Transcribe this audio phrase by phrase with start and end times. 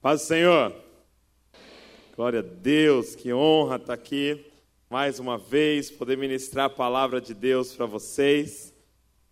[0.00, 0.72] Paz do Senhor.
[2.14, 4.46] Glória a Deus, que honra estar aqui
[4.88, 8.72] mais uma vez, poder ministrar a palavra de Deus para vocês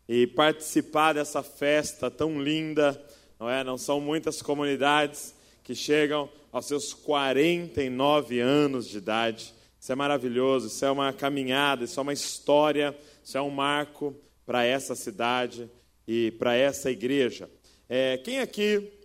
[0.08, 3.00] e participar dessa festa tão linda,
[3.38, 3.62] não é?
[3.62, 9.54] Não são muitas comunidades que chegam aos seus 49 anos de idade.
[9.78, 12.92] Isso é maravilhoso, isso é uma caminhada, isso é uma história,
[13.22, 15.70] isso é um marco para essa cidade
[16.08, 17.48] e para essa igreja.
[17.88, 18.95] É, quem aqui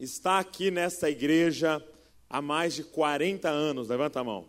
[0.00, 1.84] está aqui nessa igreja
[2.28, 3.88] há mais de 40 anos?
[3.88, 4.48] Levanta a mão.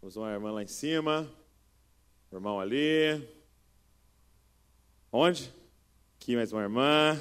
[0.00, 1.28] Temos uma irmã lá em cima,
[2.30, 3.26] irmão ali.
[5.10, 5.52] Onde?
[6.16, 7.18] Aqui mais uma irmã.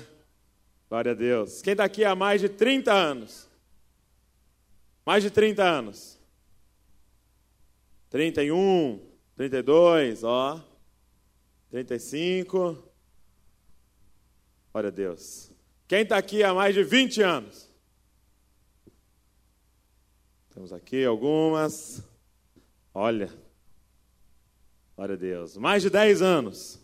[0.90, 1.62] Glória a Deus.
[1.62, 3.48] Quem está aqui há mais de 30 anos?
[5.05, 6.20] Mais de 30 anos.
[8.09, 9.02] 31,
[9.36, 10.62] 32, ó.
[11.70, 12.78] 35.
[14.72, 15.56] Glória a Deus.
[15.88, 17.72] Quem está aqui há mais de 20 anos?
[20.53, 22.03] Temos aqui algumas.
[22.94, 23.31] Olha.
[24.95, 25.56] Glória a Deus.
[25.56, 26.80] Mais de 10 anos.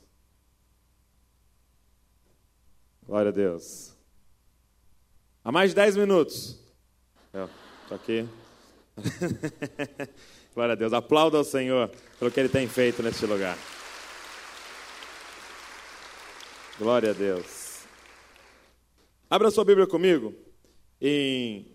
[3.05, 3.93] Glória a Deus.
[5.43, 6.57] Há mais de 10 minutos.
[7.33, 8.25] Estou aqui.
[10.55, 10.93] Glória a Deus.
[10.93, 13.57] Aplauda ao Senhor pelo que Ele tem feito neste lugar.
[16.77, 17.62] Glória a Deus.
[19.33, 20.31] Abra sua Bíblia comigo
[21.01, 21.65] em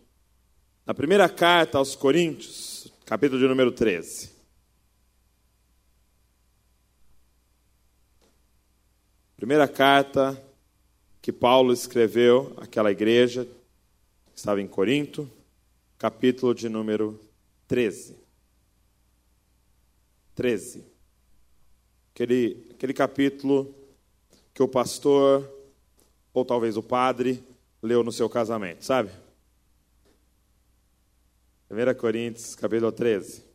[0.87, 4.31] na primeira carta aos Coríntios, capítulo de número 13.
[9.34, 10.41] Primeira carta
[11.20, 15.29] que Paulo escreveu àquela igreja que estava em Corinto,
[15.98, 17.19] capítulo de número
[17.67, 18.17] 13.
[20.36, 20.84] 13.
[22.14, 23.75] Aquele, aquele capítulo
[24.55, 25.59] que o pastor,
[26.33, 27.42] ou talvez o padre,
[27.82, 29.10] leu no seu casamento, sabe?
[31.70, 33.48] 1 Coríntios, capítulo 13.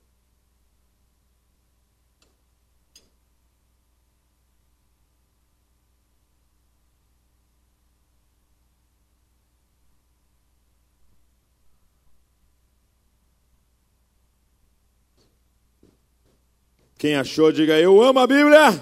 [17.03, 18.81] Quem achou, diga eu amo a Bíblia.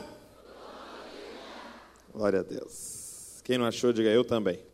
[2.13, 3.41] Glória a Deus.
[3.43, 4.70] Quem não achou, diga eu também.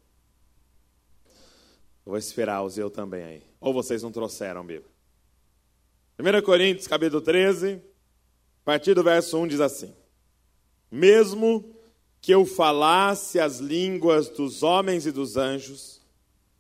[2.08, 3.44] Eu vou esperar os eu também aí.
[3.60, 4.90] Ou vocês não trouxeram Bíblia.
[6.18, 7.82] 1 Coríntios, capítulo 13,
[8.62, 9.94] a partir do verso 1 diz assim:
[10.90, 11.70] Mesmo
[12.22, 16.00] que eu falasse as línguas dos homens e dos anjos,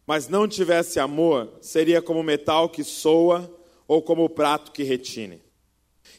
[0.06, 3.50] mas não tivesse amor, seria como metal que soa
[3.88, 5.41] ou como o prato que retine.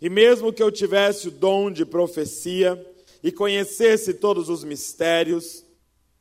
[0.00, 2.82] E mesmo que eu tivesse o dom de profecia
[3.22, 5.66] e conhecesse todos os mistérios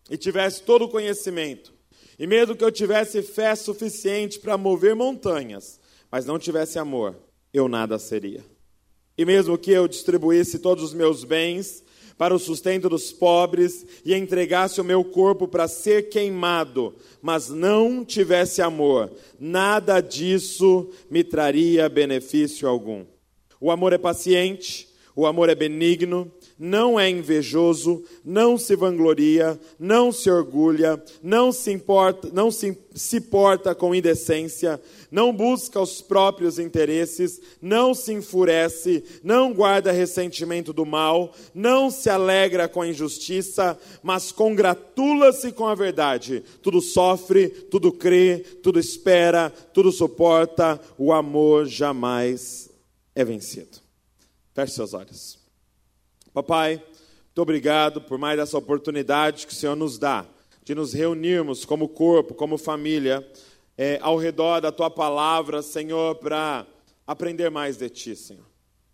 [0.09, 1.76] e tivesse todo o conhecimento,
[2.17, 5.79] e mesmo que eu tivesse fé suficiente para mover montanhas,
[6.11, 7.15] mas não tivesse amor,
[7.53, 8.43] eu nada seria.
[9.17, 11.83] E mesmo que eu distribuísse todos os meus bens
[12.17, 18.03] para o sustento dos pobres e entregasse o meu corpo para ser queimado, mas não
[18.03, 23.05] tivesse amor, nada disso me traria benefício algum.
[23.61, 30.11] O amor é paciente, o amor é benigno, não é invejoso, não se vangloria, não
[30.11, 34.81] se orgulha, não se importa, não se, se porta com indecência,
[35.11, 42.09] não busca os próprios interesses, não se enfurece, não guarda ressentimento do mal, não se
[42.09, 46.43] alegra com a injustiça, mas congratula-se com a verdade.
[46.61, 52.69] Tudo sofre, tudo crê, tudo espera, tudo suporta, o amor jamais
[53.13, 53.79] é vencido.
[54.53, 55.46] Feche seus olhos.
[56.37, 60.23] Papai, muito obrigado por mais essa oportunidade que o Senhor nos dá
[60.63, 63.27] de nos reunirmos como corpo, como família,
[63.75, 66.67] é, ao redor da tua palavra, Senhor, para
[67.07, 68.45] aprender mais de ti, Senhor.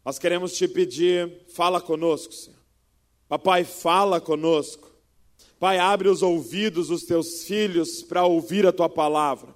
[0.06, 2.59] Nós queremos te pedir, fala conosco, Senhor.
[3.28, 4.90] Papai, fala conosco.
[5.60, 9.54] Pai, abre os ouvidos dos teus filhos para ouvir a tua palavra.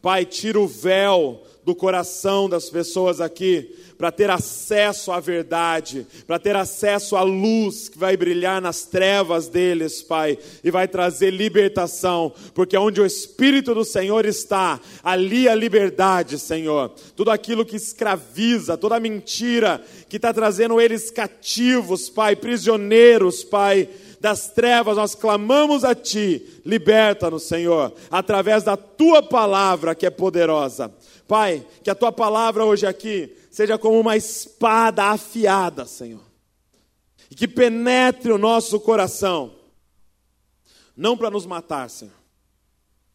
[0.00, 6.38] Pai, tira o véu do coração das pessoas aqui, para ter acesso à verdade, para
[6.38, 12.32] ter acesso à luz que vai brilhar nas trevas deles, Pai, e vai trazer libertação,
[12.54, 16.90] porque onde o Espírito do Senhor está, ali a liberdade, Senhor.
[17.16, 23.88] Tudo aquilo que escraviza, toda mentira que está trazendo eles cativos, Pai, prisioneiros, Pai
[24.20, 30.92] das trevas, nós clamamos a Ti, liberta-nos, Senhor, através da Tua palavra que é poderosa.
[31.26, 36.22] Pai, que a tua palavra hoje aqui seja como uma espada afiada, Senhor,
[37.30, 39.52] e que penetre o nosso coração,
[40.96, 42.14] não para nos matar, Senhor,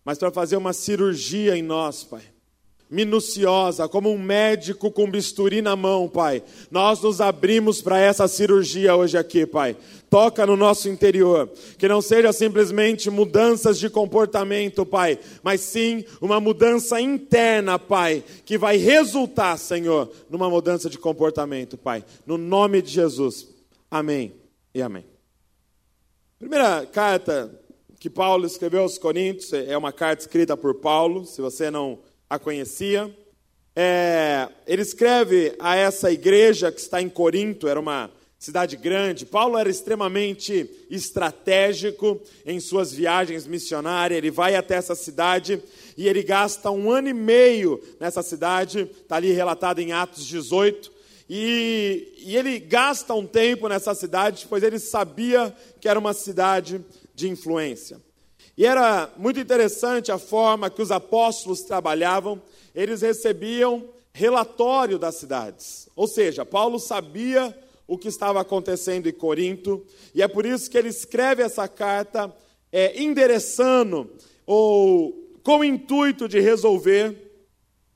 [0.03, 2.30] mas para fazer uma cirurgia em nós, Pai
[2.91, 6.43] minuciosa, como um médico com bisturi na mão, Pai.
[6.69, 9.77] Nós nos abrimos para essa cirurgia hoje aqui, Pai.
[10.09, 16.41] Toca no nosso interior, que não seja simplesmente mudanças de comportamento, Pai, mas sim uma
[16.41, 22.03] mudança interna, Pai, que vai resultar, Senhor, numa mudança de comportamento, Pai.
[22.25, 23.47] No nome de Jesus.
[23.89, 24.33] Amém
[24.75, 25.05] e amém.
[26.37, 27.57] Primeira carta
[27.97, 31.23] que Paulo escreveu aos Coríntios é uma carta escrita por Paulo.
[31.23, 31.99] Se você não
[32.31, 33.13] a conhecia.
[33.75, 39.25] É, ele escreve a essa igreja que está em Corinto, era uma cidade grande.
[39.25, 44.17] Paulo era extremamente estratégico em suas viagens missionárias.
[44.17, 45.61] Ele vai até essa cidade
[45.97, 50.89] e ele gasta um ano e meio nessa cidade, está ali relatado em Atos 18.
[51.29, 56.79] E, e ele gasta um tempo nessa cidade, pois ele sabia que era uma cidade
[57.13, 57.99] de influência.
[58.57, 62.41] E era muito interessante a forma que os apóstolos trabalhavam,
[62.75, 65.89] eles recebiam relatório das cidades.
[65.95, 67.57] Ou seja, Paulo sabia
[67.87, 72.33] o que estava acontecendo em Corinto, e é por isso que ele escreve essa carta
[72.71, 74.09] é, endereçando
[74.45, 75.13] ou
[75.43, 77.31] com o intuito de resolver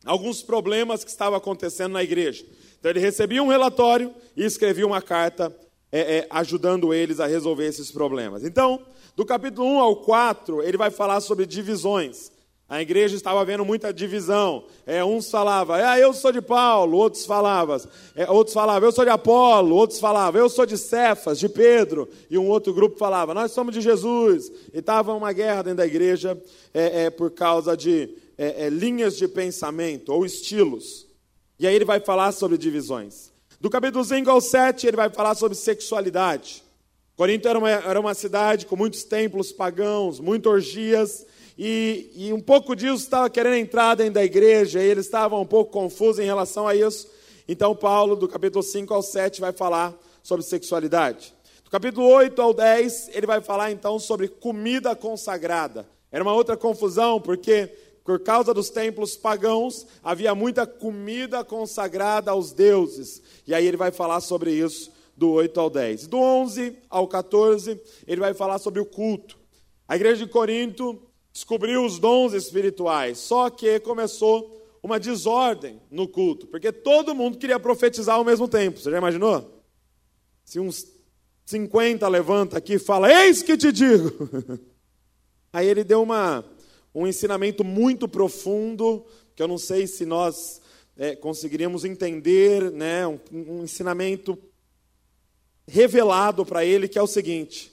[0.03, 2.45] alguns problemas que estavam acontecendo na igreja.
[2.79, 5.55] Então ele recebia um relatório e escrevia uma carta
[5.91, 8.43] é, é, ajudando eles a resolver esses problemas.
[8.43, 8.81] Então,
[9.15, 12.31] do capítulo 1 ao 4, ele vai falar sobre divisões.
[12.67, 14.65] A igreja estava havendo muita divisão.
[14.87, 17.79] É, uns falavam, ah, eu sou de Paulo, outros falavam,
[18.15, 22.09] é, outros falavam, eu sou de Apolo, outros falavam, eu sou de Cefas, de Pedro,
[22.29, 24.51] e um outro grupo falava, nós somos de Jesus.
[24.73, 26.41] E estava uma guerra dentro da igreja
[26.73, 31.07] é, é por causa de é, é, linhas de pensamento ou estilos.
[31.59, 33.31] E aí ele vai falar sobre divisões.
[33.61, 36.64] Do capítulo 5 ao 7, ele vai falar sobre sexualidade.
[37.15, 41.25] Corinto era uma, era uma cidade com muitos templos pagãos, muitas orgias,
[41.57, 45.45] e, e um pouco disso estava querendo entrar dentro da igreja, e eles estavam um
[45.45, 47.07] pouco confusos em relação a isso.
[47.47, 51.33] Então, Paulo, do capítulo 5 ao 7, vai falar sobre sexualidade.
[51.63, 55.87] Do capítulo 8 ao 10, ele vai falar então sobre comida consagrada.
[56.11, 57.71] Era uma outra confusão, porque
[58.03, 63.21] por causa dos templos pagãos, havia muita comida consagrada aos deuses.
[63.47, 66.07] E aí ele vai falar sobre isso do 8 ao 10.
[66.07, 69.37] Do 11 ao 14, ele vai falar sobre o culto.
[69.87, 71.01] A igreja de Corinto
[71.31, 77.59] descobriu os dons espirituais, só que começou uma desordem no culto, porque todo mundo queria
[77.59, 78.79] profetizar ao mesmo tempo.
[78.79, 79.63] Você já imaginou?
[80.43, 80.85] Se uns
[81.45, 84.11] 50 levanta aqui e fala: Eis que te digo.
[85.51, 86.43] Aí ele deu uma,
[86.93, 90.61] um ensinamento muito profundo, que eu não sei se nós
[90.97, 94.37] é, conseguiríamos entender, né, um, um ensinamento
[95.67, 97.71] revelado para ele que é o seguinte: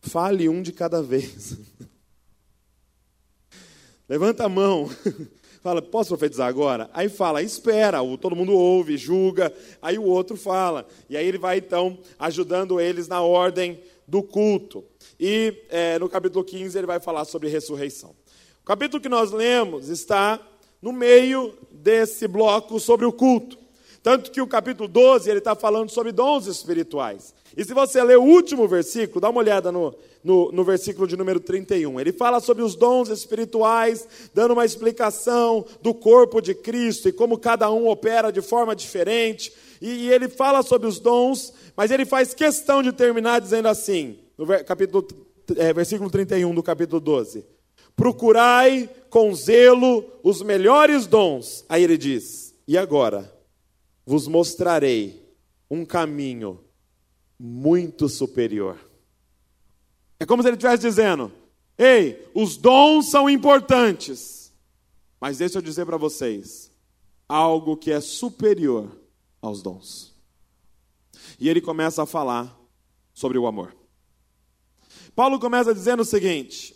[0.00, 1.58] fale um de cada vez.
[4.08, 4.90] Levanta a mão.
[5.62, 6.88] Fala, posso profetizar agora?
[6.94, 9.52] Aí fala, espera, todo mundo ouve, julga,
[9.82, 10.86] aí o outro fala.
[11.06, 13.78] E aí ele vai então ajudando eles na ordem
[14.08, 14.82] do culto.
[15.18, 18.16] E é, no capítulo 15 ele vai falar sobre ressurreição.
[18.62, 20.40] O capítulo que nós lemos está
[20.80, 23.59] no meio desse bloco sobre o culto.
[24.02, 27.34] Tanto que o capítulo 12 ele está falando sobre dons espirituais.
[27.56, 29.94] E se você ler o último versículo, dá uma olhada no,
[30.24, 32.00] no, no, versículo de número 31.
[32.00, 37.38] Ele fala sobre os dons espirituais, dando uma explicação do corpo de Cristo e como
[37.38, 39.52] cada um opera de forma diferente.
[39.82, 44.18] E, e ele fala sobre os dons, mas ele faz questão de terminar dizendo assim,
[44.38, 45.06] no capítulo,
[45.56, 47.44] é, versículo 31 do capítulo 12:
[47.94, 51.66] Procurai com zelo os melhores dons.
[51.68, 53.39] Aí ele diz: E agora?
[54.10, 55.24] Vos mostrarei
[55.70, 56.58] um caminho
[57.38, 58.76] muito superior.
[60.18, 61.30] É como se ele estivesse dizendo:
[61.78, 64.52] Ei, os dons são importantes,
[65.20, 66.72] mas deixa eu dizer para vocês
[67.28, 68.90] algo que é superior
[69.40, 70.12] aos dons.
[71.38, 72.58] E ele começa a falar
[73.14, 73.76] sobre o amor.
[75.14, 76.74] Paulo começa dizendo o seguinte: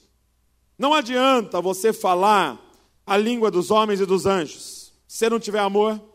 [0.79, 2.65] Não adianta você falar
[3.05, 6.14] a língua dos homens e dos anjos, se não tiver amor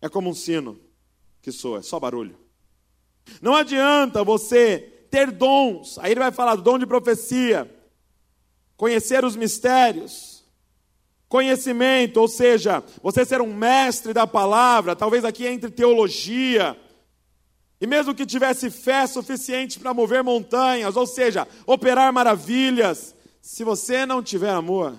[0.00, 0.78] é como um sino
[1.42, 2.38] que soa, é só barulho.
[3.40, 7.70] Não adianta você ter dons, aí ele vai falar do dom de profecia,
[8.76, 10.44] conhecer os mistérios,
[11.28, 16.78] conhecimento, ou seja, você ser um mestre da palavra, talvez aqui entre teologia,
[17.80, 24.04] e mesmo que tivesse fé suficiente para mover montanhas, ou seja, operar maravilhas, se você
[24.04, 24.94] não tiver amor,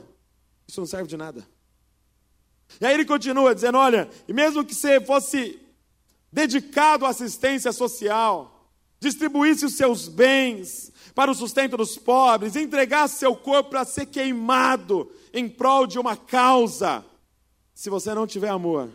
[0.68, 1.46] isso não serve de nada.
[2.80, 5.60] E aí ele continua dizendo: olha, e mesmo que você fosse
[6.32, 13.36] dedicado à assistência social, distribuísse os seus bens para o sustento dos pobres, entregasse seu
[13.36, 17.04] corpo para ser queimado em prol de uma causa,
[17.74, 18.90] se você não tiver amor,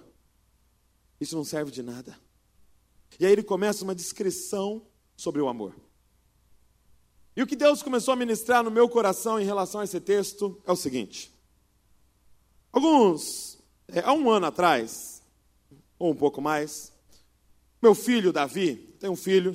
[1.20, 2.18] isso não serve de nada.
[3.18, 4.82] E aí ele começa uma descrição
[5.16, 5.74] sobre o amor.
[7.34, 10.60] E o que Deus começou a ministrar no meu coração em relação a esse texto
[10.66, 11.32] é o seguinte:
[12.72, 13.55] alguns,
[13.88, 15.22] é, há um ano atrás,
[15.98, 16.92] ou um pouco mais,
[17.80, 19.54] meu filho Davi, tem um filho,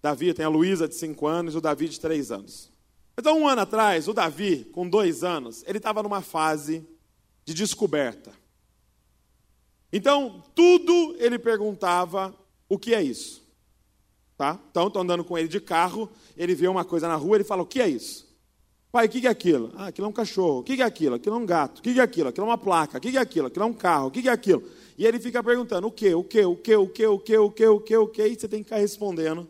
[0.00, 2.70] Davi tem a Luísa de 5 anos e o Davi de 3 anos.
[3.18, 6.86] Então, um ano atrás, o Davi, com dois anos, ele estava numa fase
[7.44, 8.32] de descoberta.
[9.92, 12.34] Então, tudo ele perguntava:
[12.66, 13.46] o que é isso?
[14.38, 14.58] Tá?
[14.70, 17.62] Então, estou andando com ele de carro, ele vê uma coisa na rua, ele fala:
[17.62, 18.29] o que é isso?
[18.92, 19.72] Pai, o que é aquilo?
[19.76, 20.60] Ah, aquilo é um cachorro.
[20.60, 21.14] O que é aquilo?
[21.14, 21.78] Aquilo é um gato.
[21.78, 22.28] O que é aquilo?
[22.28, 22.98] Aquilo é uma placa.
[22.98, 23.46] O que é aquilo?
[23.46, 24.08] Aquilo é um carro.
[24.08, 24.64] O que é aquilo?
[24.98, 26.12] E ele fica perguntando: o que?
[26.12, 26.44] O que?
[26.44, 26.76] O que?
[26.76, 27.06] O que?
[27.06, 27.38] O que?
[27.38, 27.66] O que?
[27.66, 27.96] O que?
[27.96, 28.26] O que?
[28.26, 29.48] E você tem que ficar respondendo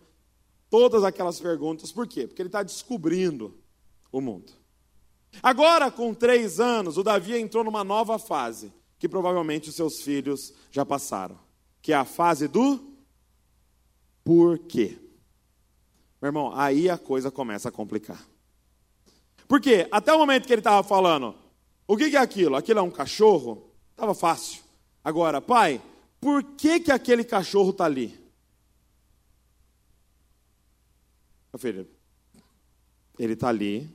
[0.68, 1.90] todas aquelas perguntas.
[1.90, 2.26] Por quê?
[2.26, 3.54] Porque ele está descobrindo
[4.12, 4.52] o mundo.
[5.42, 10.52] Agora, com três anos, o Davi entrou numa nova fase que provavelmente os seus filhos
[10.70, 11.38] já passaram,
[11.80, 12.78] que é a fase do
[14.22, 14.98] porquê.
[16.20, 18.29] Meu irmão, aí a coisa começa a complicar.
[19.50, 21.34] Porque até o momento que ele estava falando,
[21.84, 22.54] o que é aquilo?
[22.54, 23.68] Aquilo é um cachorro?
[23.90, 24.62] Estava fácil.
[25.02, 25.82] Agora, pai,
[26.20, 28.16] por que, que aquele cachorro está ali?
[31.52, 31.88] Meu filho,
[33.18, 33.90] ele está ali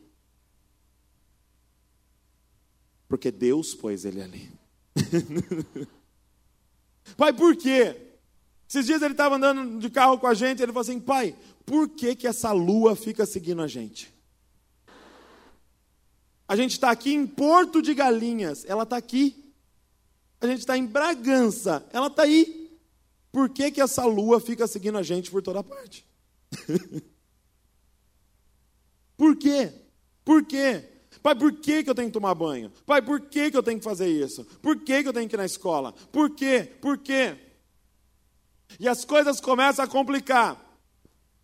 [3.07, 4.51] porque Deus pôs ele ali.
[7.15, 7.95] pai, por quê?
[8.67, 11.33] Esses dias ele estava andando de carro com a gente, ele falou assim: pai,
[11.65, 14.13] por que, que essa lua fica seguindo a gente?
[16.47, 19.53] A gente está aqui em Porto de Galinhas, ela está aqui.
[20.39, 22.79] A gente está em Bragança, ela está aí.
[23.31, 26.05] Por que, que essa lua fica seguindo a gente por toda parte?
[29.17, 29.73] por quê?
[30.23, 30.83] Por quê?
[31.21, 32.71] Pai, por que, que eu tenho que tomar banho?
[32.85, 34.45] Pai, por que, que eu tenho que fazer isso?
[34.61, 35.91] Por que, que eu tenho que ir na escola?
[36.11, 36.71] Por quê?
[36.79, 37.35] Por quê?
[38.79, 40.61] E as coisas começam a complicar.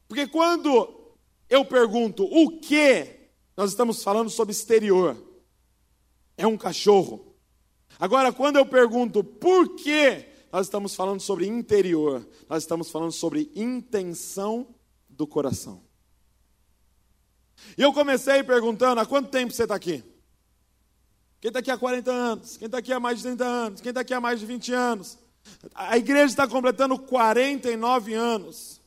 [0.08, 1.16] Porque quando
[1.50, 3.21] eu pergunto o que,
[3.56, 5.18] nós estamos falando sobre exterior.
[6.38, 7.36] É um cachorro.
[8.00, 12.28] Agora, quando eu pergunto por que, nós estamos falando sobre interior.
[12.50, 14.68] Nós estamos falando sobre intenção
[15.10, 15.82] do coração.
[17.78, 20.04] E eu comecei perguntando: há quanto tempo você está aqui?
[21.40, 22.58] Quem está aqui há 40 anos?
[22.58, 23.82] Quem está aqui há mais de 30 anos?
[23.82, 25.18] Quem está aqui há mais de 20 anos?
[25.74, 28.81] A igreja está completando 49 anos.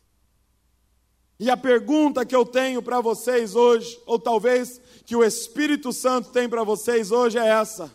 [1.38, 6.30] E a pergunta que eu tenho para vocês hoje, ou talvez que o Espírito Santo
[6.30, 7.94] tem para vocês hoje, é essa: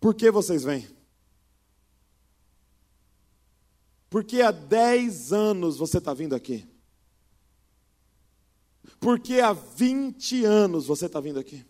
[0.00, 0.86] Por que vocês vêm?
[4.10, 6.66] Porque há 10 anos você está vindo aqui.
[9.00, 11.64] Porque há 20 anos você está vindo aqui.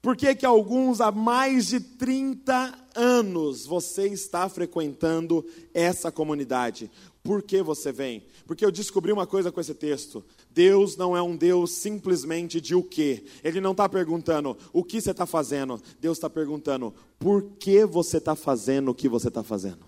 [0.00, 6.90] Por que, que alguns há mais de 30 anos você está frequentando essa comunidade?
[7.24, 8.22] Por que você vem?
[8.46, 10.22] Porque eu descobri uma coisa com esse texto.
[10.50, 13.24] Deus não é um Deus simplesmente de o quê.
[13.42, 15.80] Ele não está perguntando o que você está fazendo.
[15.98, 19.86] Deus está perguntando por que você está fazendo o que você está fazendo.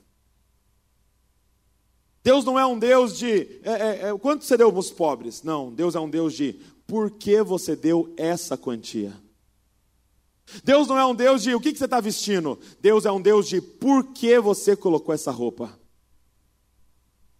[2.24, 5.42] Deus não é um Deus de é, é, é, quanto você deu para os pobres.
[5.42, 9.12] Não, Deus é um Deus de por que você deu essa quantia.
[10.64, 12.58] Deus não é um Deus de o que, que você está vestindo.
[12.80, 15.78] Deus é um Deus de por que você colocou essa roupa.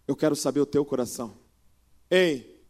[0.07, 1.37] Eu quero saber o teu coração.
[2.09, 2.63] Ei,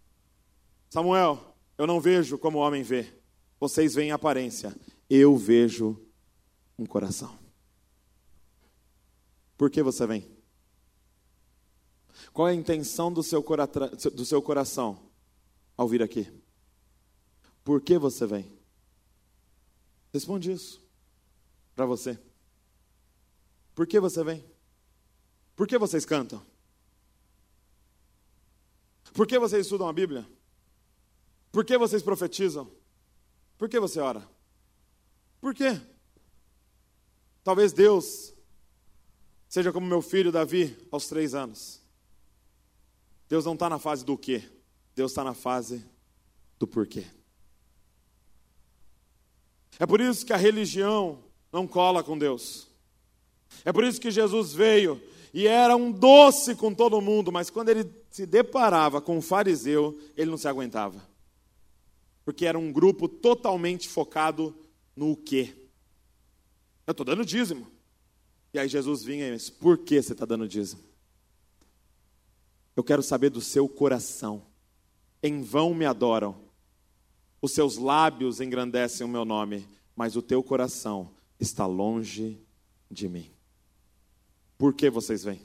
[0.89, 3.13] Samuel, eu não vejo como o homem vê.
[3.59, 4.75] Vocês veem aparência.
[5.09, 6.01] Eu vejo
[6.77, 7.37] um coração.
[9.57, 10.27] Por que você vem?
[12.33, 13.43] Qual é a intenção do seu,
[14.13, 14.99] do seu coração
[15.75, 16.31] ao vir aqui?
[17.63, 18.51] Por que você vem?
[20.13, 20.81] Responde isso
[21.75, 22.19] para você.
[23.75, 24.43] Por que você vem?
[25.55, 26.41] Por que vocês cantam?
[29.17, 30.29] Por que vocês estudam a Bíblia?
[31.51, 32.69] Por que vocês profetizam?
[33.57, 34.23] Por que você ora?
[35.41, 35.81] Por quê?
[37.43, 38.31] Talvez Deus
[39.49, 41.81] seja como meu filho Davi aos três anos.
[43.27, 44.47] Deus não está na fase do quê,
[44.93, 45.83] Deus está na fase
[46.59, 47.07] do porquê.
[49.79, 52.67] É por isso que a religião não cola com Deus.
[53.65, 55.01] É por isso que Jesus veio
[55.33, 59.97] e era um doce com todo mundo, mas quando ele se deparava com um fariseu,
[60.15, 61.01] ele não se aguentava.
[62.23, 64.55] Porque era um grupo totalmente focado
[64.95, 65.53] no quê.
[66.85, 67.67] Eu estou dando dízimo.
[68.53, 70.81] E aí Jesus vinha e disse: Por que você está dando dízimo?
[72.75, 74.43] Eu quero saber do seu coração.
[75.21, 76.35] Em vão me adoram.
[77.41, 82.39] Os seus lábios engrandecem o meu nome, mas o teu coração está longe
[82.89, 83.36] de mim.
[84.57, 85.41] Por que vocês vêm?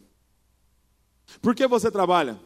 [1.41, 2.39] Por que você trabalha?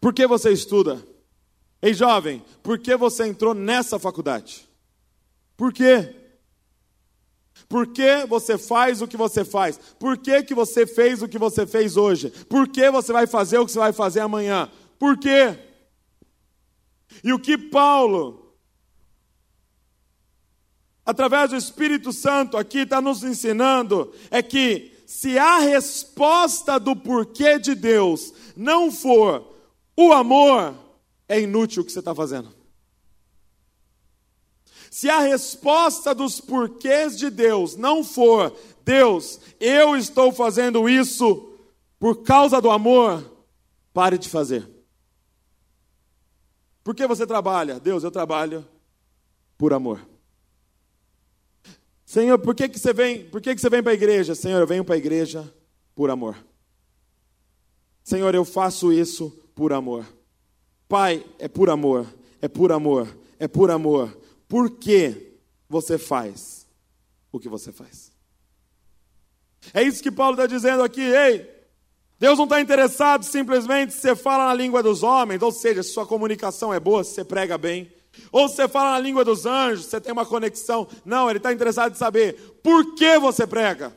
[0.00, 1.02] Por que você estuda?
[1.80, 4.68] Ei, jovem, por que você entrou nessa faculdade?
[5.56, 6.16] Por quê?
[7.68, 9.78] Por que você faz o que você faz?
[9.98, 12.30] Por que, que você fez o que você fez hoje?
[12.30, 14.70] Por que você vai fazer o que você vai fazer amanhã?
[14.98, 15.58] Por quê?
[17.22, 18.41] E o que Paulo,
[21.04, 27.58] através do Espírito Santo aqui, está nos ensinando é que se a resposta do porquê
[27.58, 29.46] de Deus não for
[29.96, 30.74] o amor,
[31.28, 32.54] é inútil o que você está fazendo.
[34.90, 41.58] Se a resposta dos porquês de Deus não for, Deus, eu estou fazendo isso
[41.98, 43.24] por causa do amor,
[43.92, 44.68] pare de fazer.
[46.84, 47.78] Por que você trabalha?
[47.78, 48.66] Deus, eu trabalho
[49.56, 50.11] por amor.
[52.12, 53.24] Senhor, por que, que você vem?
[53.24, 54.34] Por que, que você vem para a igreja?
[54.34, 55.50] Senhor, eu venho para a igreja
[55.94, 56.36] por amor.
[58.04, 60.04] Senhor, eu faço isso por amor.
[60.86, 62.06] Pai, é por amor,
[62.42, 64.14] é por amor, é por amor.
[64.46, 66.66] Por que você faz
[67.32, 68.12] o que você faz?
[69.72, 71.48] É isso que Paulo está dizendo aqui, ei,
[72.18, 75.88] Deus não está interessado simplesmente se você fala na língua dos homens, ou seja, se
[75.88, 77.90] sua comunicação é boa, se você prega bem,
[78.30, 80.88] ou você fala na língua dos anjos, você tem uma conexão.
[81.04, 83.96] Não, Ele está interessado em saber por que você prega.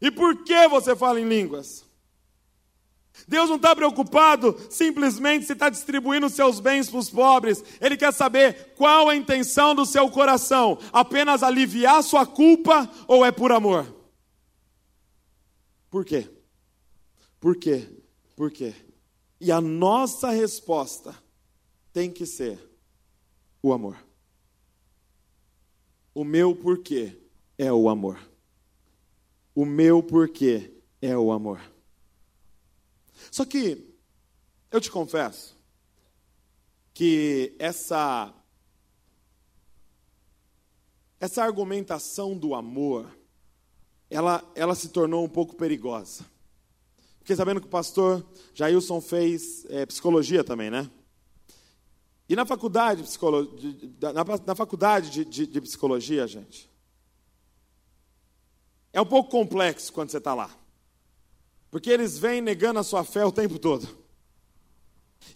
[0.00, 1.84] E por que você fala em línguas?
[3.26, 7.64] Deus não está preocupado simplesmente se está distribuindo seus bens para os pobres.
[7.80, 13.32] Ele quer saber qual a intenção do seu coração: apenas aliviar sua culpa ou é
[13.32, 13.94] por amor?
[15.90, 16.28] Por quê?
[17.40, 17.88] Por quê?
[18.36, 18.74] Por quê?
[19.40, 21.14] E a nossa resposta
[21.96, 22.58] tem que ser
[23.62, 23.96] o amor.
[26.14, 27.18] O meu porquê
[27.56, 28.20] é o amor.
[29.54, 31.58] O meu porquê é o amor.
[33.30, 33.96] Só que
[34.70, 35.56] eu te confesso
[36.92, 38.30] que essa
[41.18, 43.10] essa argumentação do amor,
[44.10, 46.26] ela, ela se tornou um pouco perigosa.
[47.20, 50.90] Fiquei sabendo que o pastor Jailson fez é, psicologia também, né?
[52.28, 56.68] E na faculdade, de, na, na faculdade de, de, de psicologia, gente,
[58.92, 60.50] é um pouco complexo quando você está lá.
[61.70, 63.86] Porque eles vêm negando a sua fé o tempo todo.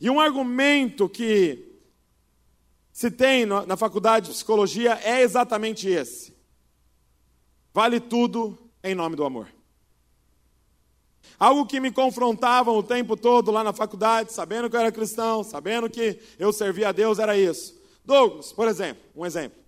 [0.00, 1.70] E um argumento que
[2.92, 6.36] se tem na faculdade de psicologia é exatamente esse:
[7.72, 9.48] vale tudo em nome do amor.
[11.38, 15.42] Algo que me confrontavam o tempo todo lá na faculdade, sabendo que eu era cristão,
[15.42, 17.80] sabendo que eu servia a Deus, era isso.
[18.04, 19.58] Douglas, por exemplo, um exemplo.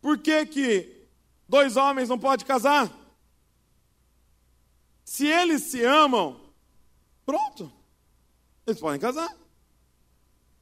[0.00, 1.06] Por que, que
[1.48, 2.90] dois homens não podem casar?
[5.04, 6.40] Se eles se amam,
[7.26, 7.70] pronto.
[8.66, 9.36] Eles podem casar.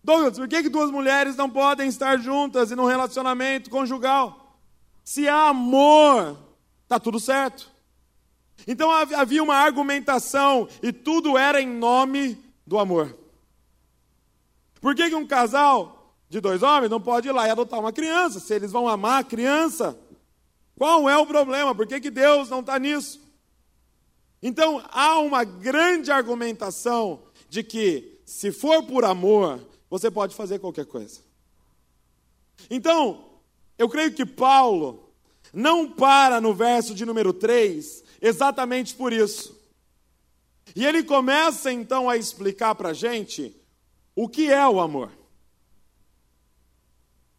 [0.03, 4.59] Douglas, por que, que duas mulheres não podem estar juntas e num relacionamento conjugal?
[5.05, 6.39] Se há amor,
[6.85, 7.71] está tudo certo.
[8.67, 13.17] Então havia uma argumentação e tudo era em nome do amor.
[14.81, 17.93] Por que, que um casal de dois homens não pode ir lá e adotar uma
[17.93, 18.41] criança?
[18.41, 19.99] Se eles vão amar a criança,
[20.77, 21.75] qual é o problema?
[21.75, 23.21] Por que, que Deus não está nisso?
[24.43, 30.85] Então há uma grande argumentação de que, se for por amor, você pode fazer qualquer
[30.85, 31.21] coisa.
[32.71, 33.25] Então,
[33.79, 35.11] eu creio que Paulo
[35.53, 39.59] não para no verso de número 3 exatamente por isso.
[40.75, 43.55] E ele começa então a explicar para a gente
[44.15, 45.11] o que é o amor.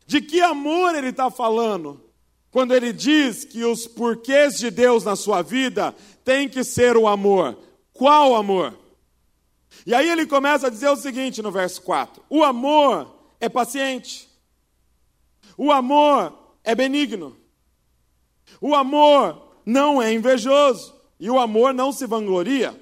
[0.06, 2.04] De que amor ele está falando?
[2.50, 7.08] Quando ele diz que os porquês de Deus na sua vida tem que ser o
[7.08, 7.58] amor.
[7.94, 8.78] Qual amor?
[9.86, 14.28] E aí ele começa a dizer o seguinte no verso 4: O amor é paciente.
[15.58, 17.38] O amor é benigno.
[18.60, 20.96] O amor não é invejoso.
[21.20, 22.76] E o amor não se vangloria.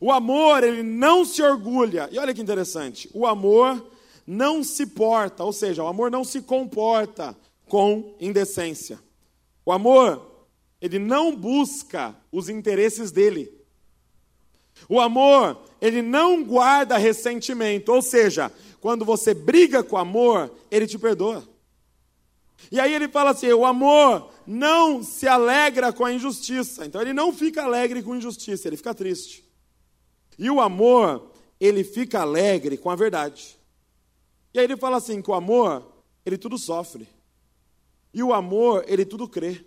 [0.00, 2.08] O amor, ele não se orgulha.
[2.10, 3.84] E olha que interessante: o amor
[4.26, 8.98] não se porta, ou seja, o amor não se comporta com indecência.
[9.64, 10.46] O amor,
[10.80, 13.52] ele não busca os interesses dele.
[14.88, 20.86] O amor, ele não guarda ressentimento, ou seja, quando você briga com o amor, ele
[20.86, 21.46] te perdoa.
[22.70, 26.86] E aí ele fala assim: o amor não se alegra com a injustiça.
[26.86, 29.46] Então ele não fica alegre com injustiça, ele fica triste.
[30.38, 31.30] E o amor,
[31.60, 33.58] ele fica alegre com a verdade.
[34.54, 35.86] E aí ele fala assim: que o amor,
[36.24, 37.06] ele tudo sofre.
[38.14, 39.66] E o amor, ele tudo crê.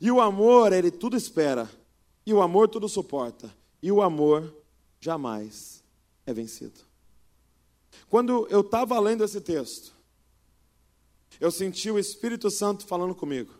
[0.00, 1.70] E o amor, ele tudo espera.
[2.24, 3.54] E o amor tudo suporta.
[3.82, 4.50] E o amor
[4.98, 5.84] jamais
[6.24, 6.80] é vencido.
[8.08, 9.92] Quando eu estava lendo esse texto,
[11.38, 13.52] eu senti o Espírito Santo falando comigo,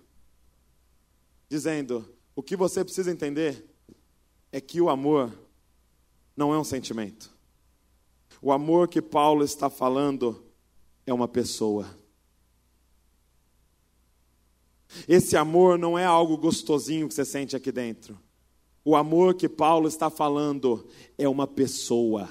[1.49, 3.65] dizendo: o que você precisa entender
[4.51, 5.33] é que o amor
[6.37, 7.33] não é um sentimento.
[8.41, 10.45] O amor que Paulo está falando
[11.07, 11.87] é uma pessoa.
[15.09, 18.19] Esse amor não é algo gostosinho que você sente aqui dentro.
[18.85, 22.29] O amor que Paulo está falando é uma pessoa.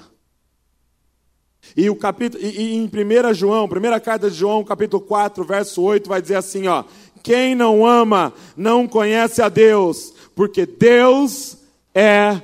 [1.76, 5.82] E o capítulo e, e em 1 João, primeira carta de João, capítulo 4, verso
[5.82, 6.84] 8, vai dizer assim, ó:
[7.24, 11.56] Quem não ama não conhece a Deus, porque Deus
[11.94, 12.38] é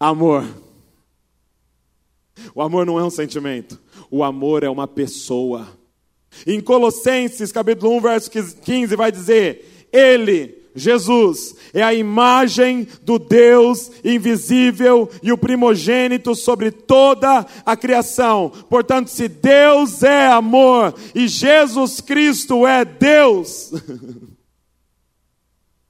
[0.00, 0.44] amor.
[2.52, 5.68] O amor não é um sentimento, o amor é uma pessoa.
[6.44, 13.90] Em Colossenses, capítulo 1, verso 15, vai dizer: Ele, Jesus, é a imagem do Deus
[14.04, 18.52] invisível e o primogênito sobre toda a criação.
[18.68, 23.72] Portanto, se Deus é amor e Jesus Cristo é Deus.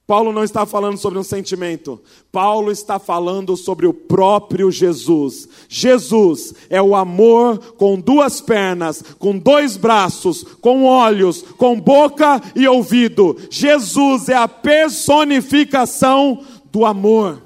[0.07, 5.49] Paulo não está falando sobre um sentimento, Paulo está falando sobre o próprio Jesus.
[5.67, 12.65] Jesus é o amor com duas pernas, com dois braços, com olhos, com boca e
[12.65, 13.35] ouvido.
[13.49, 16.41] Jesus é a personificação
[16.71, 17.43] do amor.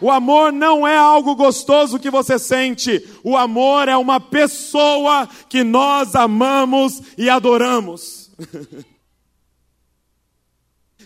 [0.00, 5.62] O amor não é algo gostoso que você sente, o amor é uma pessoa que
[5.62, 8.32] nós amamos e adoramos.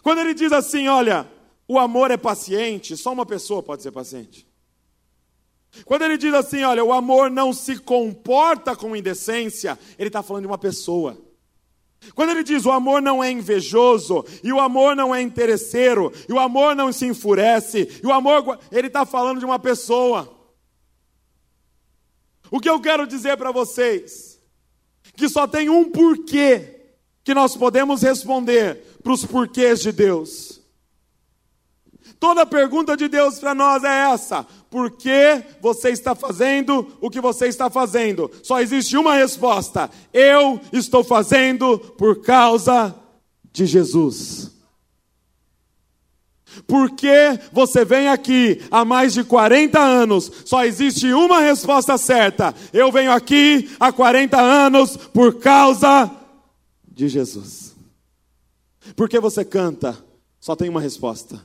[0.04, 1.26] Quando ele diz assim, olha,
[1.66, 4.46] o amor é paciente, só uma pessoa pode ser paciente.
[5.86, 10.42] Quando ele diz assim, olha, o amor não se comporta com indecência, ele está falando
[10.42, 11.18] de uma pessoa.
[12.14, 16.32] Quando ele diz o amor não é invejoso, e o amor não é interesseiro, e
[16.34, 20.30] o amor não se enfurece, e o amor, ele está falando de uma pessoa.
[22.50, 24.38] O que eu quero dizer para vocês?
[25.16, 26.74] Que só tem um porquê
[27.24, 30.60] que nós podemos responder para os porquês de Deus.
[32.18, 37.20] Toda pergunta de Deus para nós é essa: por que você está fazendo o que
[37.20, 38.30] você está fazendo?
[38.42, 42.94] Só existe uma resposta: eu estou fazendo por causa
[43.52, 44.50] de Jesus.
[46.66, 50.30] Por que você vem aqui há mais de 40 anos?
[50.46, 56.10] Só existe uma resposta certa: eu venho aqui há 40 anos por causa
[56.90, 57.73] de Jesus.
[58.94, 59.96] Porque você canta,
[60.40, 61.40] só tem uma resposta: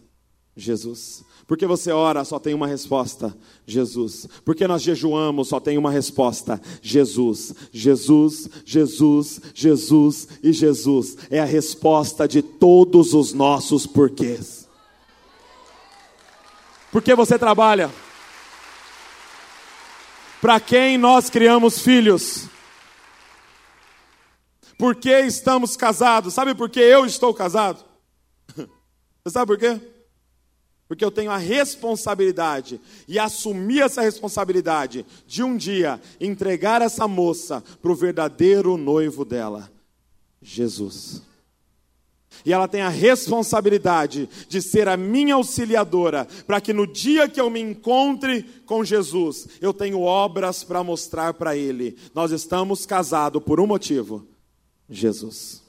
[0.56, 1.24] Jesus.
[1.48, 4.28] Porque você ora, só tem uma resposta: Jesus.
[4.46, 7.56] Porque nós jejuamos, só tem uma resposta: Jesus.
[7.72, 11.18] Jesus, Jesus, Jesus e Jesus.
[11.30, 14.68] É a resposta de todos os nossos porquês.
[16.92, 17.90] Porque você trabalha?
[20.42, 22.48] Para quem nós criamos filhos?
[24.80, 26.34] Por que estamos casados?
[26.34, 27.84] Sabe por que eu estou casado?
[28.56, 29.78] Você sabe por quê?
[30.88, 37.62] Porque eu tenho a responsabilidade e assumir essa responsabilidade de um dia entregar essa moça
[37.82, 39.70] para o verdadeiro noivo dela,
[40.42, 41.24] Jesus.
[42.46, 47.42] E ela tem a responsabilidade de ser a minha auxiliadora, para que no dia que
[47.42, 51.98] eu me encontre com Jesus, eu tenho obras para mostrar para Ele.
[52.16, 54.26] Nós estamos casados por um motivo:
[54.90, 55.62] Jesus.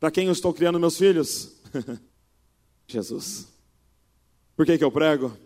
[0.00, 1.52] Para quem eu estou criando meus filhos?
[2.86, 3.48] Jesus.
[4.56, 5.36] Por que, que eu prego?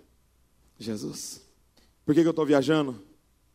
[0.78, 1.40] Jesus.
[2.04, 3.02] Por que, que eu estou viajando?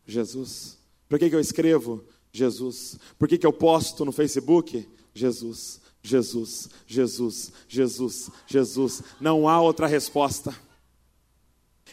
[0.06, 0.78] Jesus.
[1.08, 2.04] Por que, que eu escrevo?
[2.32, 2.98] Jesus.
[3.18, 4.88] Por que, que eu posto no Facebook?
[5.14, 5.80] Jesus.
[6.04, 9.02] Jesus, Jesus, Jesus, Jesus.
[9.18, 10.54] Não há outra resposta.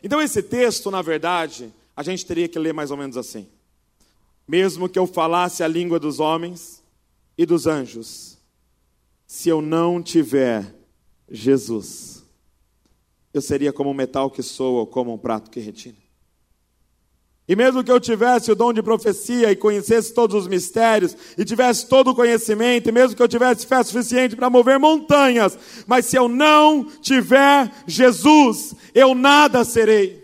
[0.03, 3.47] Então, esse texto, na verdade, a gente teria que ler mais ou menos assim:
[4.45, 6.80] Mesmo que eu falasse a língua dos homens
[7.41, 8.37] e dos anjos,
[9.25, 10.75] se eu não tiver
[11.27, 12.23] Jesus,
[13.33, 15.97] eu seria como um metal que soa ou como um prato que retina.
[17.47, 21.43] E mesmo que eu tivesse o dom de profecia e conhecesse todos os mistérios, e
[21.43, 26.05] tivesse todo o conhecimento, e mesmo que eu tivesse fé suficiente para mover montanhas, mas
[26.05, 30.20] se eu não tiver Jesus, eu nada serei.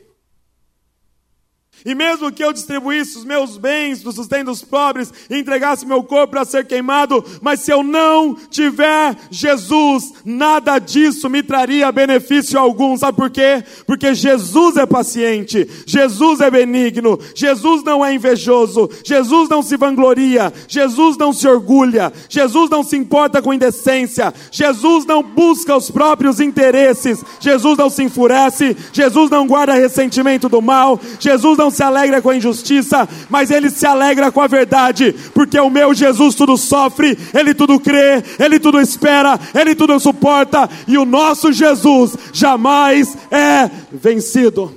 [1.88, 6.04] E mesmo que eu distribuísse os meus bens do sustento dos pobres e entregasse meu
[6.04, 12.60] corpo para ser queimado, mas se eu não tiver Jesus, nada disso me traria benefício
[12.60, 12.97] algum.
[12.97, 13.63] Sabe por quê?
[13.86, 20.52] Porque Jesus é paciente, Jesus é benigno, Jesus não é invejoso, Jesus não se vangloria,
[20.67, 26.41] Jesus não se orgulha, Jesus não se importa com indecência, Jesus não busca os próprios
[26.41, 32.29] interesses, Jesus não se enfurece, Jesus não guarda ressentimento do mal, Jesus não alegra com
[32.29, 37.17] a injustiça, mas ele se alegra com a verdade, porque o meu Jesus tudo sofre,
[37.33, 43.69] ele tudo crê, ele tudo espera, ele tudo suporta, e o nosso Jesus jamais é
[43.91, 44.73] vencido.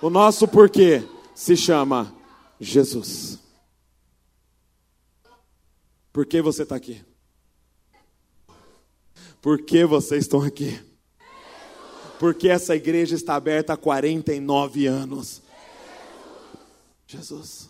[0.00, 1.02] O nosso porquê
[1.34, 2.12] se chama
[2.60, 3.38] Jesus.
[6.12, 7.00] Por que você está aqui?
[9.40, 10.78] Por que vocês estão aqui?
[12.22, 15.42] Porque essa igreja está aberta há 49 anos.
[17.04, 17.68] Jesus.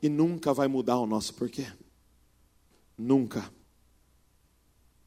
[0.00, 1.66] E nunca vai mudar o nosso porquê.
[2.96, 3.52] Nunca.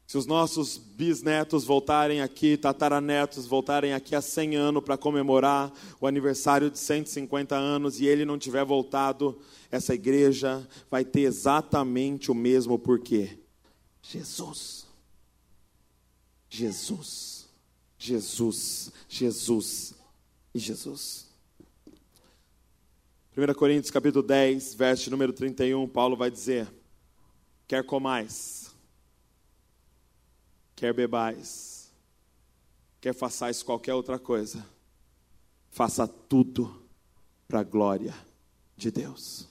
[0.06, 6.06] Se os nossos bisnetos voltarem aqui, tataranetos voltarem aqui há 100 anos para comemorar o
[6.06, 12.34] aniversário de 150 anos e ele não tiver voltado, essa igreja vai ter exatamente o
[12.34, 13.38] mesmo porquê.
[14.02, 14.85] Jesus.
[16.48, 17.48] Jesus.
[17.98, 18.92] Jesus.
[19.08, 19.94] Jesus.
[20.54, 21.26] E Jesus.
[23.36, 26.72] 1 Coríntios capítulo 10, verso número 31, Paulo vai dizer:
[27.68, 28.74] Quer comais,
[30.74, 31.92] quer bebais,
[32.98, 34.66] quer façais qualquer outra coisa,
[35.68, 36.82] faça tudo
[37.46, 38.14] para a glória
[38.74, 39.46] de Deus.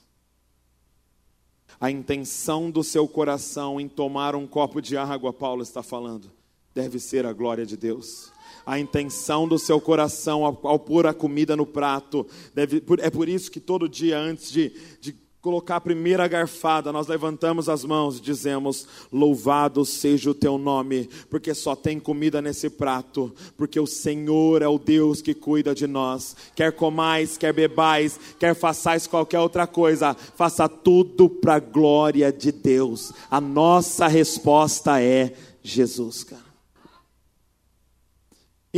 [1.78, 6.32] A intenção do seu coração em tomar um copo de água, Paulo está falando,
[6.76, 8.30] deve ser a glória de Deus
[8.66, 12.26] a intenção do seu coração ao, ao pôr a comida no prato.
[12.52, 17.06] Deve, é por isso que todo dia, antes de, de colocar a primeira garfada, nós
[17.06, 22.68] levantamos as mãos e dizemos: Louvado seja o teu nome, porque só tem comida nesse
[22.68, 26.34] prato, porque o Senhor é o Deus que cuida de nós.
[26.56, 32.50] Quer comais, quer bebais, quer façais qualquer outra coisa, faça tudo para a glória de
[32.50, 33.12] Deus.
[33.30, 36.45] A nossa resposta é Jesus, cara.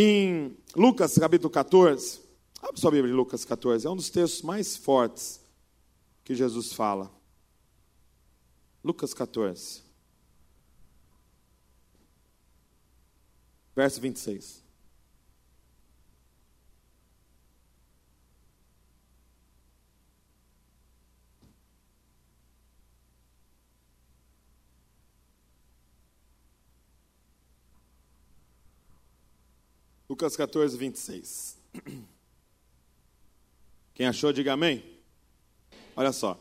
[0.00, 2.20] Em Lucas capítulo 14,
[2.62, 5.40] abre sua Bíblia em Lucas 14, é um dos textos mais fortes
[6.22, 7.10] que Jesus fala.
[8.84, 9.82] Lucas 14,
[13.74, 14.62] verso 26.
[30.18, 31.56] Lucas 14, 26.
[33.94, 34.84] Quem achou, diga amém.
[35.94, 36.36] Olha só.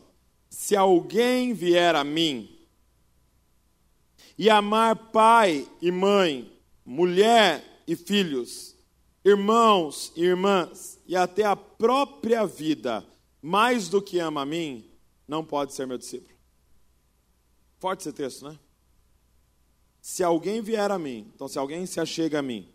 [0.50, 2.58] Se alguém vier a mim
[4.36, 6.52] e amar pai e mãe,
[6.84, 8.74] mulher e filhos,
[9.24, 13.06] irmãos e irmãs, e até a própria vida,
[13.40, 14.90] mais do que ama a mim,
[15.28, 16.36] não pode ser meu discípulo.
[17.78, 18.58] Forte esse texto, né?
[20.02, 22.68] Se alguém vier a mim, então se alguém se achega a mim,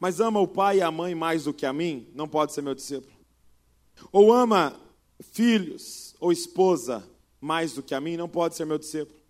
[0.00, 2.62] mas ama o pai e a mãe mais do que a mim, não pode ser
[2.62, 3.14] meu discípulo.
[4.10, 4.80] Ou ama
[5.20, 7.06] filhos ou esposa
[7.38, 9.20] mais do que a mim, não pode ser meu discípulo.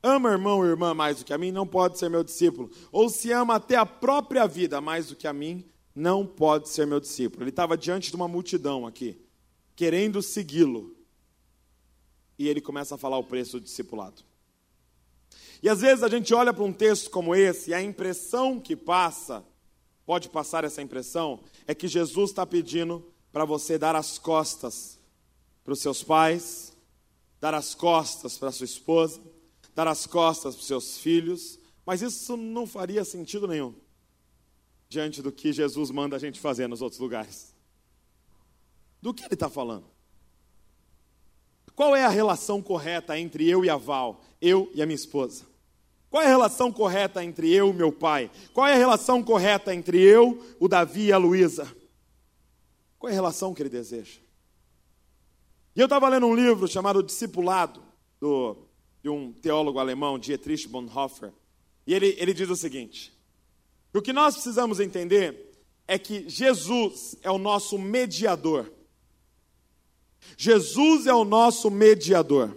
[0.00, 2.70] Ama irmão ou irmã mais do que a mim, não pode ser meu discípulo.
[2.92, 5.64] Ou se ama até a própria vida mais do que a mim,
[5.94, 7.42] não pode ser meu discípulo.
[7.42, 9.20] Ele estava diante de uma multidão aqui,
[9.74, 10.96] querendo segui-lo.
[12.38, 14.22] E ele começa a falar o preço do discipulado.
[15.60, 18.76] E às vezes a gente olha para um texto como esse e a impressão que
[18.76, 19.44] passa
[20.10, 24.98] pode passar essa impressão é que Jesus está pedindo para você dar as costas
[25.62, 26.76] para os seus pais,
[27.40, 29.20] dar as costas para sua esposa,
[29.72, 33.72] dar as costas para os seus filhos, mas isso não faria sentido nenhum
[34.88, 37.54] diante do que Jesus manda a gente fazer nos outros lugares.
[39.00, 39.86] Do que ele está falando?
[41.72, 45.49] Qual é a relação correta entre eu e a Val, eu e a minha esposa?
[46.10, 48.30] Qual é a relação correta entre eu e meu pai?
[48.52, 51.72] Qual é a relação correta entre eu, o Davi e a Luísa?
[52.98, 54.18] Qual é a relação que ele deseja?
[55.74, 57.80] E eu estava lendo um livro chamado Discipulado,
[58.20, 58.56] do,
[59.00, 61.32] de um teólogo alemão, Dietrich Bonhoeffer,
[61.86, 63.16] e ele, ele diz o seguinte:
[63.94, 65.50] o que nós precisamos entender
[65.86, 68.70] é que Jesus é o nosso mediador.
[70.36, 72.56] Jesus é o nosso mediador.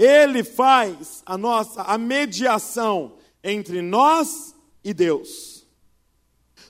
[0.00, 5.66] Ele faz a nossa a mediação entre nós e Deus.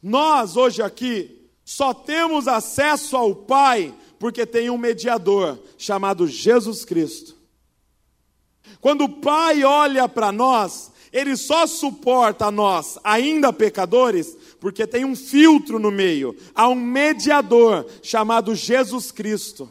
[0.03, 7.37] Nós, hoje aqui, só temos acesso ao Pai porque tem um mediador chamado Jesus Cristo.
[8.81, 15.15] Quando o Pai olha para nós, ele só suporta nós, ainda pecadores, porque tem um
[15.15, 19.71] filtro no meio, há um mediador chamado Jesus Cristo.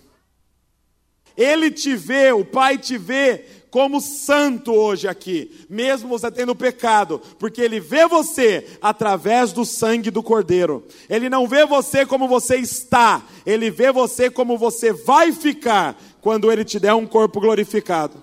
[1.40, 7.22] Ele te vê, o Pai te vê como santo hoje aqui, mesmo você tendo pecado,
[7.40, 10.86] porque Ele vê você através do sangue do Cordeiro.
[11.10, 16.52] Ele não vê você como você está, Ele vê você como você vai ficar quando
[16.52, 18.22] Ele te der um corpo glorificado,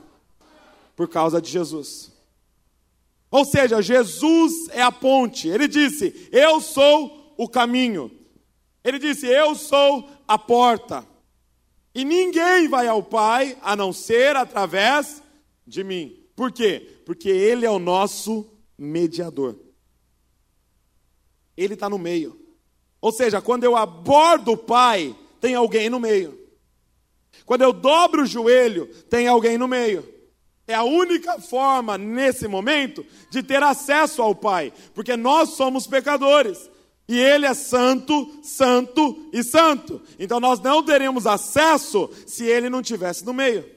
[0.94, 2.12] por causa de Jesus.
[3.30, 5.48] Ou seja, Jesus é a ponte.
[5.48, 8.10] Ele disse: Eu sou o caminho.
[8.84, 11.15] Ele disse: Eu sou a porta.
[11.96, 15.22] E ninguém vai ao Pai a não ser através
[15.66, 16.14] de mim.
[16.36, 17.00] Por quê?
[17.06, 19.56] Porque Ele é o nosso mediador.
[21.56, 22.38] Ele está no meio.
[23.00, 26.38] Ou seja, quando eu abordo o Pai, tem alguém no meio.
[27.46, 30.06] Quando eu dobro o joelho, tem alguém no meio.
[30.66, 36.70] É a única forma, nesse momento, de ter acesso ao Pai, porque nós somos pecadores.
[37.08, 40.02] E Ele é santo, santo e santo.
[40.18, 43.76] Então nós não teremos acesso se Ele não tivesse no meio.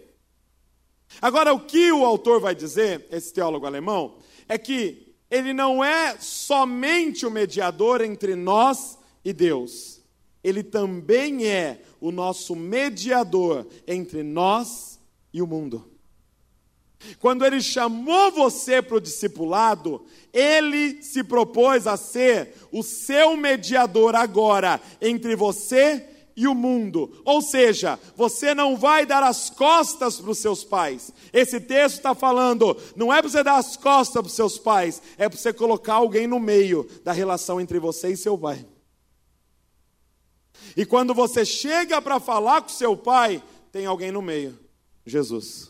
[1.22, 6.18] Agora, o que o autor vai dizer, esse teólogo alemão, é que ele não é
[6.20, 10.02] somente o mediador entre nós e Deus,
[10.44, 15.00] ele também é o nosso mediador entre nós
[15.34, 15.89] e o mundo.
[17.20, 24.16] Quando ele chamou você para o discipulado, ele se propôs a ser o seu mediador
[24.16, 27.22] agora entre você e o mundo.
[27.26, 31.12] Ou seja, você não vai dar as costas para os seus pais.
[31.32, 35.02] Esse texto está falando, não é para você dar as costas para os seus pais,
[35.18, 38.66] é para você colocar alguém no meio da relação entre você e seu pai.
[40.76, 44.58] E quando você chega para falar com seu pai, tem alguém no meio,
[45.06, 45.69] Jesus,